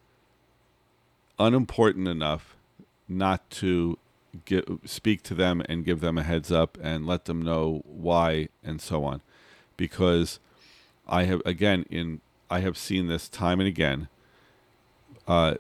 unimportant 1.38 2.08
enough 2.08 2.56
not 3.08 3.48
to 3.52 4.00
speak 4.86 5.24
to 5.24 5.34
them 5.34 5.62
and 5.68 5.86
give 5.86 6.00
them 6.00 6.18
a 6.18 6.24
heads 6.24 6.52
up 6.52 6.78
and 6.82 7.06
let 7.06 7.26
them 7.26 7.42
know 7.42 7.82
why 7.86 8.50
and 8.64 8.82
so 8.82 9.04
on. 9.04 9.22
Because 9.76 10.40
i 11.10 11.24
have 11.24 11.42
again 11.46 11.86
in 11.90 12.20
i 12.50 12.60
have 12.60 12.78
seen 12.78 13.08
this 13.08 13.30
time 13.30 13.60
and 13.60 13.68
again. 13.68 14.08
Uh, 15.28 15.56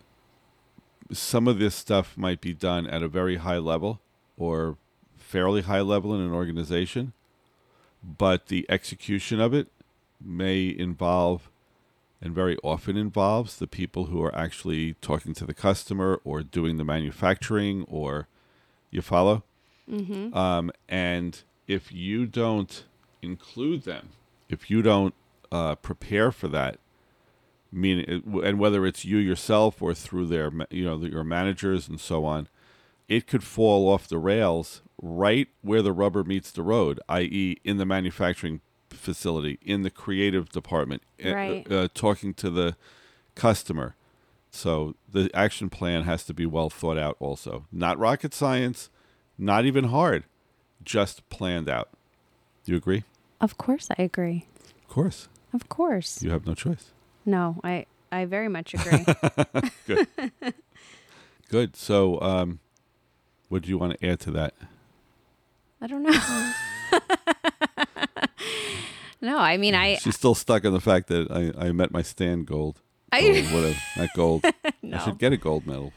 some 1.12 1.48
of 1.48 1.60
this 1.60 1.76
stuff 1.76 2.18
might 2.18 2.42
be 2.42 2.54
done 2.54 2.88
at 2.88 3.04
a 3.04 3.08
very 3.08 3.38
high 3.38 3.58
level 3.58 4.00
or 4.38 4.78
fairly 5.18 5.62
high 5.62 5.82
level 5.82 6.14
in 6.14 6.22
an 6.22 6.32
organization 6.32 7.14
but 8.04 8.48
the 8.48 8.66
execution 8.70 9.40
of 9.40 9.54
it 9.54 9.68
may 10.22 10.68
involve 10.68 11.50
and 12.22 12.34
very 12.34 12.58
often 12.64 12.98
involves 12.98 13.58
the 13.58 13.68
people 13.68 14.06
who 14.06 14.24
are 14.24 14.36
actually 14.36 14.94
talking 15.02 15.34
to 15.34 15.46
the 15.46 15.54
customer 15.54 16.20
or 16.24 16.42
doing 16.42 16.78
the 16.78 16.84
manufacturing 16.84 17.84
or 17.88 18.28
you 18.92 19.02
follow? 19.02 19.44
Mm-hmm. 19.90 20.36
Um, 20.36 20.72
and 20.88 21.42
if 21.68 21.92
you 21.92 22.26
don't 22.26 22.84
include 23.22 23.84
them, 23.84 24.10
if 24.50 24.70
you 24.70 24.82
don't 24.82 25.14
uh, 25.52 25.76
prepare 25.76 26.32
for 26.32 26.48
that, 26.50 26.78
meaning, 27.72 28.24
and 28.44 28.60
whether 28.60 28.86
it's 28.86 29.06
you 29.06 29.18
yourself 29.18 29.82
or 29.82 29.94
through 29.94 30.28
their, 30.28 30.52
you 30.70 30.86
know, 30.86 30.98
your 30.98 31.24
managers 31.24 31.88
and 31.88 32.00
so 32.00 32.26
on, 32.26 32.48
it 33.08 33.28
could 33.28 33.44
fall 33.44 33.88
off 33.88 34.08
the 34.08 34.18
rails 34.18 34.82
right 35.02 35.48
where 35.62 35.82
the 35.82 35.92
rubber 35.92 36.24
meets 36.24 36.52
the 36.52 36.64
road, 36.64 37.00
i.e., 37.10 37.58
in 37.64 37.78
the 37.78 37.86
manufacturing 37.86 38.62
facility, 38.90 39.60
in 39.62 39.84
the 39.84 39.90
creative 39.90 40.50
department, 40.50 41.04
uh, 41.24 41.30
uh, 41.30 41.88
talking 41.94 42.34
to 42.34 42.50
the 42.50 42.76
customer. 43.36 43.96
So 44.52 44.96
the 45.12 45.30
action 45.34 45.70
plan 45.70 46.04
has 46.04 46.24
to 46.26 46.34
be 46.34 46.46
well 46.46 46.70
thought 46.70 46.98
out. 46.98 47.18
Also, 47.20 47.66
not 47.72 48.00
rocket 48.00 48.34
science, 48.34 48.90
not 49.38 49.66
even 49.66 49.86
hard, 49.86 50.24
just 50.84 51.28
planned 51.30 51.70
out. 51.70 51.90
You 52.66 52.76
agree? 52.76 53.04
Of 53.40 53.58
course, 53.58 53.90
I 53.98 54.02
agree. 54.02 54.46
Of 54.84 54.88
course. 54.88 55.30
Of 55.54 55.70
course. 55.70 56.22
You 56.22 56.32
have 56.32 56.46
no 56.46 56.54
choice. 56.54 56.92
No, 57.26 57.60
I 57.64 57.86
I 58.12 58.26
very 58.26 58.50
much 58.50 58.74
agree. 58.74 59.06
Good. 59.88 60.08
Good. 61.50 61.76
So, 61.76 62.20
um, 62.22 62.60
what 63.50 63.64
do 63.64 63.70
you 63.70 63.78
want 63.78 64.00
to 64.00 64.06
add 64.06 64.20
to 64.22 64.32
that? 64.32 64.54
I 65.82 65.88
don't 65.88 66.04
know. 66.04 66.12
no, 69.22 69.38
I 69.38 69.58
mean 69.58 69.76
I 69.76 69.96
She's 69.96 70.16
still 70.16 70.36
stuck 70.36 70.66
on 70.66 70.74
the 70.74 70.82
fact 70.82 71.08
that 71.08 71.32
I, 71.32 71.68
I 71.68 71.72
met 71.72 71.92
my 71.92 72.02
stand 72.02 72.48
gold. 72.48 72.82
I- 73.12 73.22
Gold, 73.22 73.46
whatever, 73.54 73.76
not 73.98 74.10
gold. 74.16 74.46
I 74.94 74.98
should 75.06 75.18
get 75.18 75.34
a 75.34 75.38
gold 75.38 75.66
medal. 75.66 75.94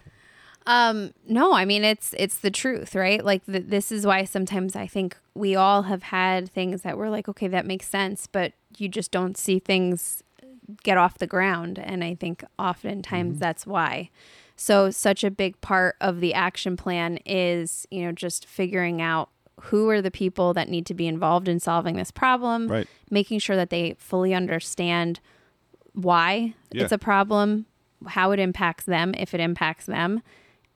Um, 0.66 1.12
no, 1.26 1.54
I 1.54 1.64
mean 1.64 1.84
it's 1.84 2.14
it's 2.18 2.38
the 2.38 2.50
truth, 2.50 2.94
right? 2.94 3.24
Like 3.24 3.44
th- 3.46 3.64
this 3.66 3.90
is 3.90 4.06
why 4.06 4.24
sometimes 4.24 4.76
I 4.76 4.86
think 4.86 5.16
we 5.34 5.56
all 5.56 5.82
have 5.82 6.04
had 6.04 6.50
things 6.50 6.82
that 6.82 6.96
we're 6.98 7.08
like, 7.08 7.28
okay, 7.28 7.48
that 7.48 7.66
makes 7.66 7.88
sense, 7.88 8.26
but 8.26 8.52
you 8.76 8.88
just 8.88 9.10
don't 9.10 9.36
see 9.36 9.58
things 9.58 10.22
get 10.84 10.96
off 10.98 11.18
the 11.18 11.26
ground, 11.26 11.78
and 11.78 12.04
I 12.04 12.14
think 12.14 12.44
oftentimes 12.58 13.38
that's 13.38 13.66
why. 13.66 14.10
So 14.54 14.90
such 14.90 15.24
a 15.24 15.30
big 15.30 15.60
part 15.62 15.96
of 16.00 16.20
the 16.20 16.34
action 16.34 16.76
plan 16.76 17.18
is, 17.24 17.86
you 17.90 18.04
know, 18.04 18.12
just 18.12 18.46
figuring 18.46 19.00
out 19.02 19.30
who 19.62 19.88
are 19.88 20.00
the 20.02 20.10
people 20.10 20.52
that 20.54 20.68
need 20.68 20.86
to 20.86 20.94
be 20.94 21.06
involved 21.08 21.48
in 21.48 21.58
solving 21.58 21.96
this 21.96 22.10
problem, 22.10 22.68
Right. 22.68 22.86
making 23.10 23.40
sure 23.40 23.56
that 23.56 23.70
they 23.70 23.96
fully 23.98 24.32
understand 24.34 25.18
why 26.02 26.54
Yeah. 26.72 26.82
it's 26.84 26.92
a 26.92 26.98
problem, 26.98 27.66
how 28.06 28.30
it 28.32 28.38
impacts 28.40 28.84
them, 28.84 29.14
if 29.18 29.34
it 29.34 29.40
impacts 29.40 29.86
them, 29.86 30.22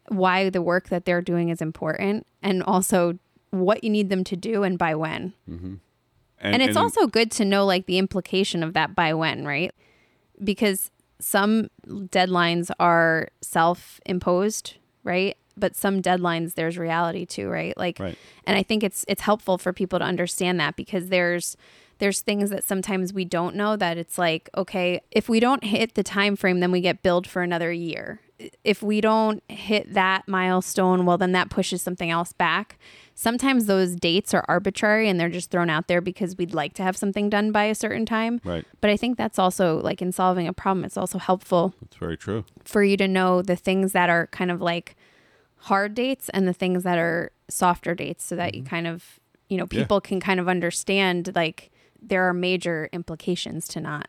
why 0.08 0.50
the 0.50 0.62
work 0.62 0.88
that 0.90 1.04
they're 1.04 1.22
doing 1.22 1.48
is 1.48 1.60
important, 1.62 2.26
and 2.42 2.62
also 2.62 3.18
what 3.50 3.82
you 3.84 3.90
need 3.90 4.08
them 4.10 4.24
to 4.24 4.36
do 4.36 4.62
and 4.62 4.78
by 4.78 4.94
when. 4.94 5.32
Mm-hmm. 5.48 5.74
And, 6.40 6.60
it's 6.62 6.76
also 6.76 7.06
good 7.06 7.30
to 7.32 7.44
know 7.44 7.64
like 7.64 7.86
the 7.86 7.96
implication 7.96 8.62
of 8.62 8.74
that 8.74 8.94
by 8.94 9.14
when, 9.14 9.46
right? 9.46 9.72
Because 10.42 10.90
some 11.18 11.70
deadlines 11.86 12.70
are 12.78 13.28
self 13.40 13.98
imposed, 14.04 14.74
right? 15.04 15.36
But 15.56 15.74
some 15.76 16.02
deadlines 16.02 16.54
there's 16.54 16.76
reality 16.76 17.24
to, 17.26 17.48
right? 17.48 17.74
Like 17.78 17.98
Right. 17.98 18.18
and 18.46 18.58
I 18.58 18.62
think 18.62 18.82
it's 18.82 19.04
it's 19.08 19.22
helpful 19.22 19.56
for 19.56 19.72
people 19.72 19.98
to 20.00 20.04
understand 20.04 20.60
that 20.60 20.76
because 20.76 21.08
there's 21.08 21.56
there's 21.98 22.20
things 22.20 22.50
that 22.50 22.64
sometimes 22.64 23.12
we 23.12 23.24
don't 23.24 23.54
know 23.54 23.76
that 23.76 23.96
it's 23.98 24.18
like 24.18 24.50
okay 24.56 25.00
if 25.10 25.28
we 25.28 25.40
don't 25.40 25.64
hit 25.64 25.94
the 25.94 26.02
time 26.02 26.36
frame 26.36 26.60
then 26.60 26.70
we 26.72 26.80
get 26.80 27.02
billed 27.02 27.26
for 27.26 27.42
another 27.42 27.72
year 27.72 28.20
if 28.64 28.82
we 28.82 29.00
don't 29.00 29.42
hit 29.48 29.94
that 29.94 30.26
milestone 30.26 31.06
well 31.06 31.16
then 31.16 31.32
that 31.32 31.50
pushes 31.50 31.80
something 31.80 32.10
else 32.10 32.32
back 32.32 32.78
sometimes 33.14 33.66
those 33.66 33.94
dates 33.94 34.34
are 34.34 34.44
arbitrary 34.48 35.08
and 35.08 35.20
they're 35.20 35.28
just 35.28 35.50
thrown 35.52 35.70
out 35.70 35.86
there 35.86 36.00
because 36.00 36.36
we'd 36.36 36.52
like 36.52 36.74
to 36.74 36.82
have 36.82 36.96
something 36.96 37.30
done 37.30 37.52
by 37.52 37.64
a 37.64 37.74
certain 37.74 38.04
time 38.04 38.40
right. 38.44 38.64
but 38.80 38.90
i 38.90 38.96
think 38.96 39.16
that's 39.16 39.38
also 39.38 39.80
like 39.80 40.02
in 40.02 40.10
solving 40.10 40.48
a 40.48 40.52
problem 40.52 40.84
it's 40.84 40.96
also 40.96 41.18
helpful 41.18 41.72
It's 41.82 41.96
very 41.96 42.16
true. 42.16 42.44
for 42.64 42.82
you 42.82 42.96
to 42.96 43.06
know 43.06 43.40
the 43.40 43.56
things 43.56 43.92
that 43.92 44.10
are 44.10 44.26
kind 44.28 44.50
of 44.50 44.60
like 44.60 44.96
hard 45.56 45.94
dates 45.94 46.28
and 46.30 46.46
the 46.46 46.52
things 46.52 46.82
that 46.82 46.98
are 46.98 47.30
softer 47.48 47.94
dates 47.94 48.24
so 48.24 48.36
that 48.36 48.54
you 48.54 48.62
kind 48.64 48.86
of 48.86 49.20
you 49.48 49.56
know 49.56 49.64
Mm-hmm. 49.64 49.76
Yeah. 49.76 49.82
people 49.84 50.00
can 50.00 50.20
kind 50.20 50.40
of 50.40 50.48
understand 50.48 51.30
like 51.34 51.70
there 52.08 52.28
are 52.28 52.34
major 52.34 52.88
implications 52.92 53.66
to 53.68 53.80
not 53.80 54.08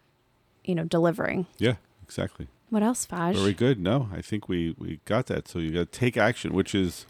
you 0.64 0.76
know 0.76 0.84
delivering 0.84 1.46
Yeah, 1.58 1.76
exactly. 2.04 2.48
what 2.70 2.84
else 2.84 3.06
Faj? 3.06 3.36
Very 3.36 3.54
good. 3.54 3.80
No, 3.80 4.10
I 4.14 4.22
think 4.22 4.50
we 4.50 4.76
we 4.78 5.00
got 5.06 5.28
that. 5.28 5.48
So 5.48 5.60
you 5.60 5.72
got 5.72 5.92
to 5.92 6.00
take 6.00 6.18
action, 6.18 6.54
which 6.54 6.74
is, 6.76 7.06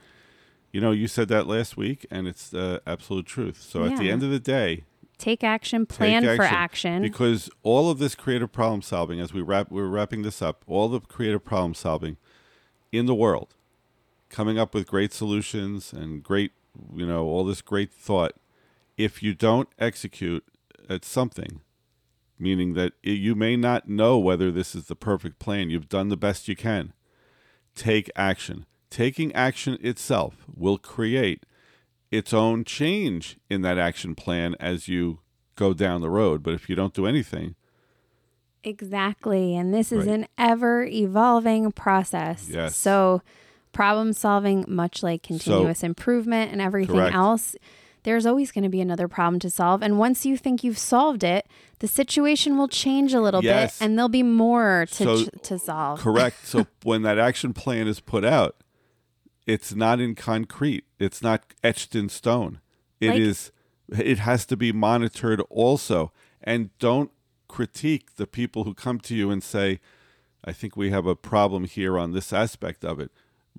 you 0.72 0.82
know, 0.82 0.92
you 0.92 1.08
said 1.08 1.28
that 1.30 1.48
last 1.48 1.78
week, 1.78 2.06
and 2.12 2.28
it's 2.28 2.50
the 2.50 2.82
absolute 2.86 3.26
truth. 3.26 3.62
So 3.62 3.86
at 3.86 3.98
the 3.98 4.12
end 4.12 4.24
of 4.24 4.30
the 4.30 4.40
day, 4.40 4.84
take 5.18 5.44
action 5.44 5.86
take 5.86 5.98
plan 5.98 6.36
for 6.36 6.44
action 6.44 7.02
because 7.02 7.50
all 7.64 7.90
of 7.90 8.00
this 8.00 8.16
creative 8.16 8.52
problem 8.52 8.82
solving, 8.82 9.20
as 9.20 9.34
we 9.34 9.42
wrap, 9.42 9.72
we're 9.72 9.88
wrapping 9.88 10.22
this 10.24 10.42
up. 10.42 10.64
All 10.68 10.90
the 10.90 11.00
creative 11.00 11.44
problem 11.44 11.74
solving 11.74 12.18
in 12.92 13.06
the 13.06 13.16
world, 13.16 13.56
coming 14.30 14.60
up 14.60 14.74
with 14.74 14.88
great 14.88 15.14
solutions 15.14 15.94
and 15.94 16.22
great, 16.22 16.52
you 16.94 17.06
know, 17.06 17.26
all 17.26 17.46
this 17.46 17.62
great 17.62 17.92
thought. 17.92 18.34
If 18.98 19.22
you 19.22 19.34
don't 19.34 19.68
execute 19.78 20.44
at 20.90 21.06
something, 21.06 21.62
meaning 22.40 22.74
that 22.74 22.94
you 23.04 23.36
may 23.36 23.56
not 23.56 23.88
know 23.90 24.18
whether 24.18 24.52
this 24.52 24.76
is 24.76 24.86
the 24.86 24.96
perfect 24.96 25.40
plan. 25.40 25.70
You've 25.70 25.90
done 25.90 26.10
the 26.10 26.18
best 26.18 26.48
you 26.48 26.56
can. 26.56 26.94
Take 27.76 28.10
action. 28.16 28.66
Taking 28.90 29.34
action 29.34 29.78
itself 29.82 30.46
will 30.56 30.78
create 30.78 31.46
its 32.12 32.34
own 32.34 32.64
change 32.64 33.38
in 33.50 33.62
that 33.64 33.78
action 33.78 34.16
plan 34.16 34.56
as 34.60 34.88
you 34.88 35.20
go 35.56 35.74
down 35.74 36.02
the 36.02 36.10
road. 36.10 36.44
But 36.44 36.54
if 36.54 36.70
you 36.70 36.76
don't 36.76 36.94
do 36.94 37.06
anything, 37.06 37.56
Exactly. 38.64 39.56
And 39.56 39.72
this 39.74 39.92
is 39.92 40.08
Right. 40.08 40.16
an 40.22 40.28
ever 40.40 40.86
evolving 40.86 41.72
process. 41.72 42.50
Yes. 42.50 42.76
So, 42.76 43.22
problem 43.74 44.12
solving, 44.12 44.66
much 44.68 45.04
like 45.04 45.22
continuous 45.22 45.84
improvement 45.84 46.52
and 46.52 46.60
everything 46.60 46.96
Correct. 46.96 47.16
else, 47.16 47.56
there's 48.06 48.26
always 48.26 48.52
going 48.54 48.64
to 48.64 48.70
be 48.70 48.80
another 48.80 49.08
problem 49.10 49.40
to 49.42 49.50
solve. 49.50 49.84
And 49.84 50.00
once 50.00 50.26
you 50.26 50.38
think 50.38 50.64
you've 50.64 50.78
solved 50.78 51.24
it, 51.24 51.46
the 51.80 51.88
situation 51.88 52.58
will 52.58 52.70
change 52.70 53.14
a 53.14 53.20
little 53.20 53.44
Yes. 53.44 53.78
bit 53.80 53.86
and 53.86 53.98
there'll 53.98 54.08
be 54.08 54.24
more 54.24 54.86
to, 54.92 55.04
So- 55.04 55.26
to 55.26 55.60
solve. 55.60 56.00
correct. 56.00 56.48
so 56.48 56.66
when 56.84 57.02
that 57.02 57.20
action 57.20 57.52
plan 57.54 57.88
is 57.88 58.00
put 58.00 58.24
out, 58.24 58.56
it's 59.46 59.76
not 59.76 60.00
in 60.00 60.16
concrete. 60.16 60.86
It's 61.00 61.22
not 61.22 61.44
etched 61.64 61.94
in 61.96 62.08
stone. 62.10 62.60
It 63.02 63.10
Like- 63.10 63.20
is. 63.20 63.52
It 63.90 64.18
has 64.20 64.46
to 64.48 64.58
be 64.58 64.72
monitored 64.72 65.42
also. 65.50 66.12
And 66.42 66.70
don't 66.80 67.12
critique 67.48 68.16
the 68.16 68.26
people 68.26 68.64
who 68.64 68.74
come 68.74 69.00
to 69.02 69.16
you 69.16 69.30
and 69.30 69.44
say, 69.44 69.80
"I 70.44 70.52
think 70.54 70.76
we 70.76 70.90
have 70.90 71.06
a 71.06 71.16
problem 71.16 71.66
here 71.66 71.98
on 71.98 72.12
this 72.12 72.34
aspect 72.34 72.84
of 72.84 73.00
it." 73.00 73.12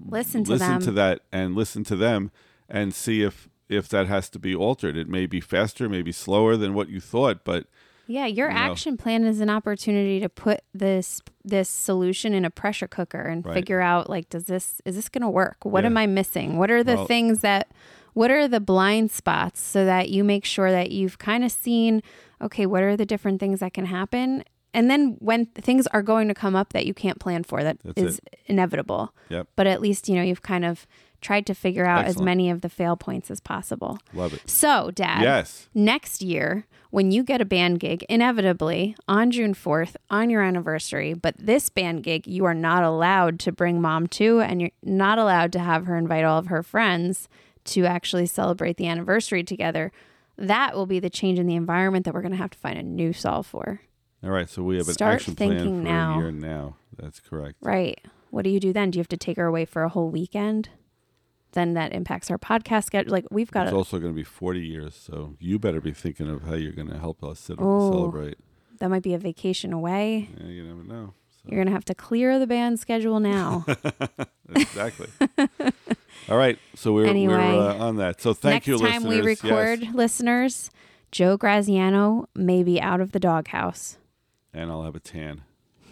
Listen 0.05 0.43
to 0.45 0.51
them. 0.51 0.59
listen 0.59 0.73
them. 0.73 0.83
to 0.83 0.91
that 0.93 1.21
and 1.33 1.55
listen 1.55 1.85
to 1.85 1.95
them 1.97 2.31
and 2.69 2.93
see 2.93 3.23
if 3.23 3.49
if 3.69 3.89
that 3.89 4.07
has 4.07 4.29
to 4.31 4.39
be 4.39 4.55
altered. 4.55 4.97
It 4.97 5.09
may 5.09 5.27
be 5.27 5.41
faster, 5.41 5.89
maybe 5.89 6.13
slower 6.13 6.57
than 6.57 6.75
what 6.75 6.89
you 6.89 7.01
thought, 7.01 7.45
but 7.45 7.67
Yeah, 8.07 8.27
your 8.27 8.49
you 8.49 8.55
know. 8.55 8.61
action 8.61 8.97
plan 8.97 9.25
is 9.25 9.41
an 9.41 9.51
opportunity 9.51 10.21
to 10.21 10.29
put 10.29 10.61
this 10.73 11.21
this 11.45 11.69
solution 11.69 12.35
in 12.35 12.45
a 12.45 12.51
pressure 12.51 12.89
cooker 12.89 13.21
and 13.23 13.45
Right. 13.45 13.55
figure 13.55 13.81
out 13.81 14.09
like 14.11 14.29
does 14.29 14.45
this 14.45 14.81
is 14.85 14.95
this 14.97 15.09
going 15.09 15.23
to 15.23 15.29
work? 15.29 15.59
What 15.65 15.85
Yeah. 15.85 15.91
am 15.91 15.97
I 15.97 16.07
missing? 16.07 16.57
What 16.59 16.71
are 16.71 16.83
the 16.85 16.97
Well- 16.97 17.07
things 17.07 17.41
that 17.41 17.71
what 18.15 18.31
are 18.31 18.49
the 18.49 18.61
blind 18.61 19.11
spots 19.11 19.61
so 19.61 19.85
that 19.85 20.09
you 20.09 20.25
make 20.25 20.45
sure 20.45 20.71
that 20.71 20.91
you've 20.91 21.19
kind 21.19 21.45
of 21.45 21.51
seen 21.53 22.03
okay, 22.43 22.67
what 22.67 22.83
are 22.83 22.97
the 22.97 23.07
different 23.07 23.41
things 23.41 23.61
that 23.61 23.73
can 23.75 23.87
happen? 23.87 24.45
And 24.75 24.91
then 24.91 25.17
when 25.21 25.47
things 25.47 25.87
are 25.89 26.03
going 26.03 26.29
to 26.29 26.35
come 26.35 26.55
up 26.55 26.75
that 26.75 26.85
you 26.85 26.93
can't 26.93 27.19
plan 27.19 27.45
for 27.45 27.63
That's 27.65 27.81
is 27.97 28.21
inevitable. 28.45 29.15
Yep. 29.31 29.49
But 29.57 29.67
at 29.67 29.81
least, 29.81 30.07
you 30.09 30.17
know, 30.17 30.23
you've 30.23 30.43
kind 30.43 30.65
of 30.67 30.87
tried 31.21 31.47
to 31.47 31.55
figure 31.55 31.87
out 31.87 32.05
as 32.05 32.21
many 32.21 32.51
of 32.51 32.61
the 32.61 32.69
fail 32.69 32.97
points 32.97 33.31
as 33.31 33.41
possible. 33.41 33.99
love 34.15 34.33
it. 34.35 34.49
So, 34.49 34.91
dad, 34.91 35.23
Yes. 35.23 35.69
next 35.75 36.23
year 36.23 36.67
when 36.91 37.11
you 37.11 37.23
get 37.25 37.41
a 37.41 37.45
band 37.45 37.81
gig 37.81 38.05
inevitably 38.09 38.97
on 39.09 39.31
June 39.31 39.55
4th 39.55 39.97
on 40.11 40.31
your 40.31 40.43
anniversary 40.43 41.13
but 41.15 41.35
this 41.39 41.69
band 41.69 42.03
gig 42.03 42.27
you 42.27 42.45
are 42.45 42.55
not 42.55 42.83
allowed 42.83 43.39
to 43.41 43.53
bring 43.53 43.81
mom 43.81 44.07
to 44.07 44.41
and 44.41 44.61
you're 44.61 44.71
not 44.83 45.19
allowed 45.19 45.53
to 45.53 45.59
have 45.59 45.87
her 45.87 45.97
invite 45.97 46.25
all 46.25 46.39
of 46.39 46.47
her 46.47 46.63
friends 46.63 47.29
to 47.65 47.85
actually 47.85 48.27
celebrate 48.27 48.77
the 48.77 48.87
anniversary 48.87 49.43
together 49.43 49.91
that 50.39 50.75
will 50.77 50.87
be 50.87 51.01
the 51.01 51.11
change 51.11 51.39
in 51.39 51.47
the 51.47 51.57
environment 51.57 52.05
that 52.05 52.15
we're 52.15 52.21
going 52.23 52.31
to 52.31 52.37
have 52.39 52.51
to 52.51 52.59
find 52.59 52.79
a 52.79 52.83
new 52.83 53.13
solve 53.13 53.47
for 53.47 53.81
All 54.23 54.31
right, 54.31 54.49
so 54.49 54.63
we 54.63 54.77
have 54.77 54.87
an 54.89 54.95
Start 54.95 55.15
action 55.17 55.35
plan 55.35 55.51
thinking 55.51 55.83
for 55.83 55.89
now. 55.89 56.15
a 56.15 56.23
year 56.23 56.31
now. 56.33 56.77
That's 56.97 57.21
correct. 57.21 57.57
right 57.61 57.99
what 58.31 58.43
do 58.43 58.51
you 58.51 58.61
do 58.61 58.73
then 58.73 58.91
do 58.91 58.99
you 58.99 59.01
have 59.01 59.09
to 59.09 59.17
take 59.17 59.37
her 59.39 59.47
away 59.47 59.65
for 59.65 59.83
a 59.83 59.89
whole 59.89 60.09
weekend 60.11 60.69
then 61.53 61.75
that 61.75 61.93
impacts 61.93 62.31
our 62.31 62.39
podcast 62.39 62.85
schedule 62.85 63.11
like 63.13 63.25
we've 63.31 63.51
got 63.51 63.63
It's 63.65 63.71
to 63.73 63.77
also 63.77 63.99
going 63.99 64.13
to 64.13 64.17
be 64.17 64.25
40 64.25 64.61
years, 64.61 64.95
so 64.95 65.35
you 65.41 65.59
better 65.59 65.81
be 65.81 65.93
thinking 65.93 66.29
of 66.29 66.43
how 66.43 66.55
you're 66.55 66.73
going 66.73 66.89
to 66.91 66.99
help 66.99 67.23
us 67.25 67.39
sit 67.41 67.57
Oh. 67.61 67.91
celebrate. 67.93 68.37
that 68.81 68.89
might 68.91 69.03
be 69.03 69.15
a 69.15 69.19
vacation 69.19 69.73
away 69.73 70.29
Yeah, 70.39 70.47
you 70.49 70.63
never 70.67 70.83
know. 70.83 71.15
So. 71.31 71.49
you're 71.49 71.57
going 71.59 71.69
to 71.69 71.73
have 71.73 71.85
to 71.87 71.95
clear 71.95 72.39
the 72.39 72.47
band 72.47 72.79
schedule 72.81 73.21
now 73.21 73.65
exactly. 74.55 75.09
All 76.29 76.37
right, 76.37 76.59
so 76.75 76.93
we're, 76.93 77.07
Anyway, 77.07 77.35
we're 77.35 77.71
uh, 77.71 77.75
on 77.79 77.97
that. 77.97 78.21
So 78.21 78.35
thank 78.35 78.55
Next 78.55 78.67
you, 78.67 78.79
time 78.79 79.05
we 79.05 79.21
listeners. 79.23 79.43
Yes. 79.45 79.53
record, 79.53 79.95
listeners, 79.95 80.71
Joe 81.13 81.37
Graziano 81.37 82.29
may 82.35 82.63
be 82.65 82.81
out 82.81 83.01
of 83.01 83.13
the 83.13 83.21
doghouse. 83.21 83.97
and 84.53 84.71
I'll 84.71 84.83
have 84.83 84.97
a 84.97 85.01
tan, 85.01 85.43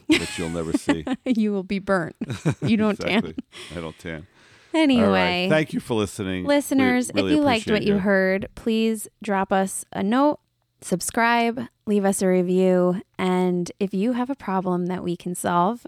which 0.08 0.38
you'll 0.38 0.48
never 0.50 0.72
see. 0.72 1.04
you 1.24 1.52
will 1.52 1.62
be 1.62 1.78
burnt. 1.78 2.16
You 2.62 2.76
don't 2.76 2.98
exactly. 3.00 3.34
I 3.76 3.80
don't 3.80 3.98
tan. 3.98 4.26
Anyway, 4.74 5.08
right. 5.08 5.48
Thank 5.48 5.72
you 5.72 5.80
for 5.80 5.94
listening, 5.94 6.44
listeners, 6.44 7.10
really 7.14 7.32
if 7.32 7.36
you 7.36 7.42
liked 7.42 7.70
what 7.70 7.84
you 7.84 7.98
heard, 7.98 8.48
please 8.54 9.08
drop 9.22 9.52
us 9.52 9.84
a 9.92 10.02
note 10.02 10.40
subscribe, 10.84 11.62
leave 11.86 12.04
us 12.04 12.20
a 12.20 12.28
review, 12.28 13.00
and 13.18 13.72
if 13.80 13.94
you 13.94 14.12
have 14.12 14.28
a 14.28 14.34
problem 14.34 14.86
that 14.86 15.02
we 15.02 15.16
can 15.16 15.34
solve, 15.34 15.86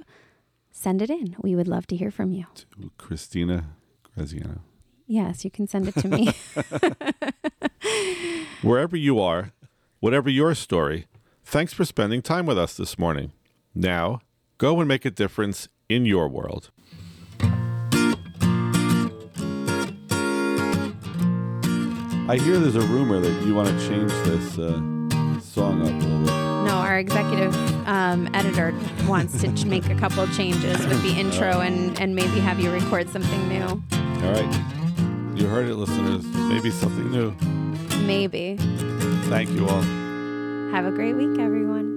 send 0.72 1.02
it 1.02 1.10
in. 1.10 1.36
We 1.38 1.54
would 1.54 1.68
love 1.68 1.86
to 1.88 1.96
hear 1.96 2.10
from 2.10 2.32
you. 2.32 2.46
To 2.54 2.90
Christina 2.96 3.66
Graziano. 4.14 4.60
Yes, 5.06 5.44
you 5.44 5.50
can 5.50 5.68
send 5.68 5.88
it 5.88 5.94
to 5.96 6.08
me. 6.08 6.32
Wherever 8.62 8.96
you 8.96 9.20
are, 9.20 9.52
whatever 10.00 10.30
your 10.30 10.54
story, 10.54 11.06
thanks 11.44 11.72
for 11.72 11.84
spending 11.84 12.22
time 12.22 12.46
with 12.46 12.58
us 12.58 12.76
this 12.76 12.98
morning. 12.98 13.32
Now, 13.74 14.20
go 14.58 14.80
and 14.80 14.88
make 14.88 15.04
a 15.04 15.10
difference 15.10 15.68
in 15.88 16.06
your 16.06 16.26
world. 16.26 16.70
I 22.28 22.38
hear 22.38 22.58
there's 22.58 22.74
a 22.74 22.80
rumor 22.80 23.20
that 23.20 23.46
you 23.46 23.54
want 23.54 23.68
to 23.68 23.88
change 23.88 24.10
this 24.24 24.58
uh, 24.58 24.72
song 25.40 25.82
up 25.82 25.88
a 25.88 26.06
little 26.06 26.18
bit. 26.20 26.26
no, 26.66 26.74
our 26.74 26.98
executive 26.98 27.54
um, 27.86 28.28
editor 28.34 28.74
wants 29.06 29.40
to 29.42 29.52
ch- 29.54 29.64
make 29.64 29.88
a 29.88 29.94
couple 29.94 30.20
of 30.24 30.36
changes 30.36 30.84
with 30.86 31.00
the 31.02 31.12
intro 31.18 31.60
and, 31.60 31.98
and 32.00 32.16
maybe 32.16 32.40
have 32.40 32.58
you 32.58 32.72
record 32.72 33.08
something 33.10 33.48
new. 33.48 33.62
All 33.64 34.32
right. 34.32 34.62
You 35.38 35.46
heard 35.46 35.68
it, 35.68 35.76
listeners. 35.76 36.24
Maybe 36.24 36.70
something 36.72 37.10
new. 37.12 37.30
Maybe. 38.04 38.56
Thank 39.28 39.50
you 39.50 39.68
all. 39.68 39.82
Have 40.72 40.84
a 40.86 40.90
great 40.90 41.14
week, 41.14 41.38
everyone. 41.38 41.95